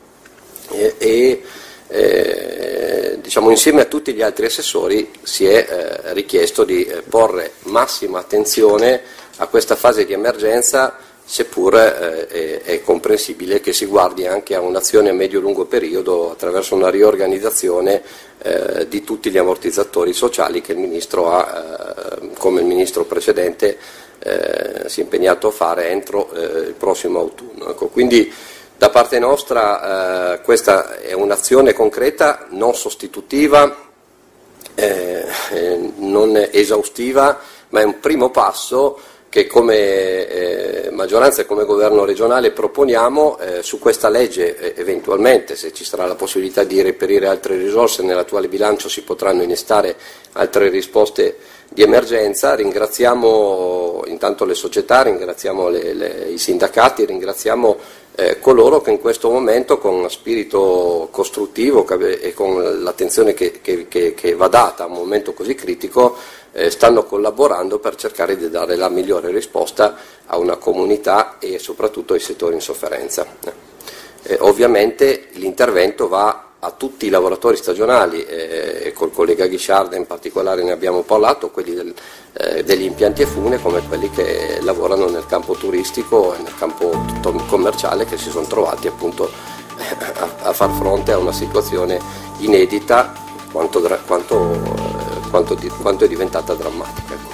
e, 0.70 0.94
e 0.98 1.42
eh, 1.88 3.18
diciamo, 3.20 3.50
insieme 3.50 3.82
a 3.82 3.84
tutti 3.84 4.14
gli 4.14 4.22
altri 4.22 4.46
assessori 4.46 5.10
si 5.22 5.46
è 5.46 5.66
eh, 5.68 6.12
richiesto 6.14 6.64
di 6.64 6.84
eh, 6.84 7.02
porre 7.02 7.52
massima 7.64 8.18
attenzione 8.18 9.00
a 9.36 9.46
questa 9.48 9.76
fase 9.76 10.06
di 10.06 10.12
emergenza 10.12 10.96
seppur 11.26 11.74
eh, 11.76 12.26
è, 12.26 12.62
è, 12.62 12.82
comprensibile 12.82 13.60
che 13.60 13.72
si 13.72 13.84
guardi 13.86 14.26
anche 14.26 14.54
a 14.54 14.60
un'azione 14.60 15.10
a 15.10 15.12
medio-lungo 15.12 15.66
periodo 15.66 16.30
attraverso 16.30 16.74
una 16.74 16.90
riorganizzazione 16.90 18.02
eh, 18.42 18.86
di 18.88 19.04
tutti 19.04 19.30
gli 19.30 19.38
ammortizzatori 19.38 20.12
sociali 20.12 20.60
che 20.60 20.72
il 20.72 20.78
Ministro 20.78 21.30
ha, 21.30 22.18
come 22.38 22.60
il 22.60 22.66
Ministro 22.66 23.04
precedente, 23.04 23.78
si 24.86 25.00
è 25.00 25.02
impegnato 25.02 25.48
a 25.48 25.50
fare 25.50 25.90
entro 25.90 26.30
il 26.32 26.74
prossimo 26.78 27.20
autunno. 27.20 27.68
Ecco, 27.68 27.88
quindi 27.88 28.32
Da 28.76 28.90
parte 28.90 29.18
nostra 29.18 30.34
eh, 30.34 30.40
questa 30.40 30.98
è 30.98 31.12
un'azione 31.12 31.72
concreta, 31.72 32.46
non 32.50 32.74
sostitutiva, 32.74 33.76
eh, 34.74 35.24
eh 35.52 35.92
non 35.96 36.48
esaustiva, 36.50 37.38
ma 37.68 37.80
è 37.80 37.84
un 37.84 38.00
primo 38.00 38.30
passo 38.30 38.98
che 39.34 39.46
come 39.48 40.28
eh, 40.28 40.90
maggioranza 40.92 41.42
e 41.42 41.44
come 41.44 41.64
governo 41.64 42.04
regionale 42.04 42.52
proponiamo 42.52 43.36
eh, 43.38 43.62
su 43.64 43.80
questa 43.80 44.08
legge 44.08 44.76
eventualmente 44.76 45.56
se 45.56 45.72
ci 45.72 45.82
sarà 45.82 46.06
la 46.06 46.14
possibilità 46.14 46.62
di 46.62 46.80
reperire 46.82 47.26
altre 47.26 47.56
risorse 47.56 48.04
nell'attuale 48.04 48.46
bilancio 48.46 48.88
si 48.88 49.02
potranno 49.02 49.42
innestare 49.42 49.96
altre 50.34 50.68
risposte 50.68 51.36
di 51.68 51.82
emergenza. 51.82 52.54
Ringraziamo 52.54 54.04
intanto 54.06 54.44
le 54.44 54.54
società, 54.54 55.02
ringraziamo 55.02 55.68
le, 55.68 55.92
le, 55.92 56.28
i 56.30 56.38
sindacati, 56.38 57.04
ringraziamo 57.04 57.76
eh, 58.16 58.38
coloro 58.38 58.80
che 58.80 58.92
in 58.92 59.00
questo 59.00 59.28
momento 59.30 59.78
con 59.78 60.08
spirito 60.08 61.08
costruttivo 61.10 61.86
e 61.98 62.32
con 62.32 62.82
l'attenzione 62.82 63.34
che, 63.34 63.60
che, 63.60 63.88
che, 63.88 64.14
che 64.14 64.34
va 64.34 64.46
data 64.48 64.84
a 64.84 64.86
un 64.86 64.92
momento 64.92 65.32
così 65.32 65.54
critico 65.54 66.16
eh, 66.52 66.70
stanno 66.70 67.04
collaborando 67.04 67.80
per 67.80 67.96
cercare 67.96 68.36
di 68.36 68.48
dare 68.48 68.76
la 68.76 68.88
migliore 68.88 69.30
risposta 69.30 69.96
a 70.26 70.38
una 70.38 70.56
comunità 70.56 71.38
e 71.40 71.58
soprattutto 71.58 72.14
ai 72.14 72.20
settori 72.20 72.54
in 72.54 72.60
sofferenza. 72.60 73.26
Eh, 74.22 74.38
ovviamente 74.40 75.28
l'intervento 75.32 76.06
va 76.06 76.52
a 76.64 76.70
tutti 76.70 77.06
i 77.06 77.10
lavoratori 77.10 77.56
stagionali 77.56 78.24
eh, 78.24 78.82
e 78.86 78.92
col 78.94 79.12
collega 79.12 79.46
Ghisciarda 79.46 79.96
in 79.96 80.06
particolare 80.06 80.62
ne 80.62 80.72
abbiamo 80.72 81.02
parlato, 81.02 81.50
quelli 81.50 81.74
del, 81.74 81.94
eh, 82.32 82.64
degli 82.64 82.84
impianti 82.84 83.22
e 83.22 83.26
fune 83.26 83.60
come 83.60 83.86
quelli 83.86 84.08
che 84.10 84.58
lavorano 84.62 85.08
nel 85.08 85.26
campo 85.26 85.54
turistico 85.54 86.34
e 86.34 86.38
nel 86.38 86.54
campo 86.56 86.90
commerciale 87.48 88.06
che 88.06 88.16
si 88.16 88.30
sono 88.30 88.46
trovati 88.46 88.86
appunto 88.86 89.30
a, 90.14 90.48
a 90.48 90.52
far 90.52 90.70
fronte 90.70 91.12
a 91.12 91.18
una 91.18 91.32
situazione 91.32 92.00
inedita 92.38 93.12
quanto, 93.52 93.80
quanto, 94.06 94.52
eh, 94.54 95.28
quanto, 95.30 95.58
quanto 95.82 96.04
è 96.04 96.08
diventata 96.08 96.54
drammatica. 96.54 97.33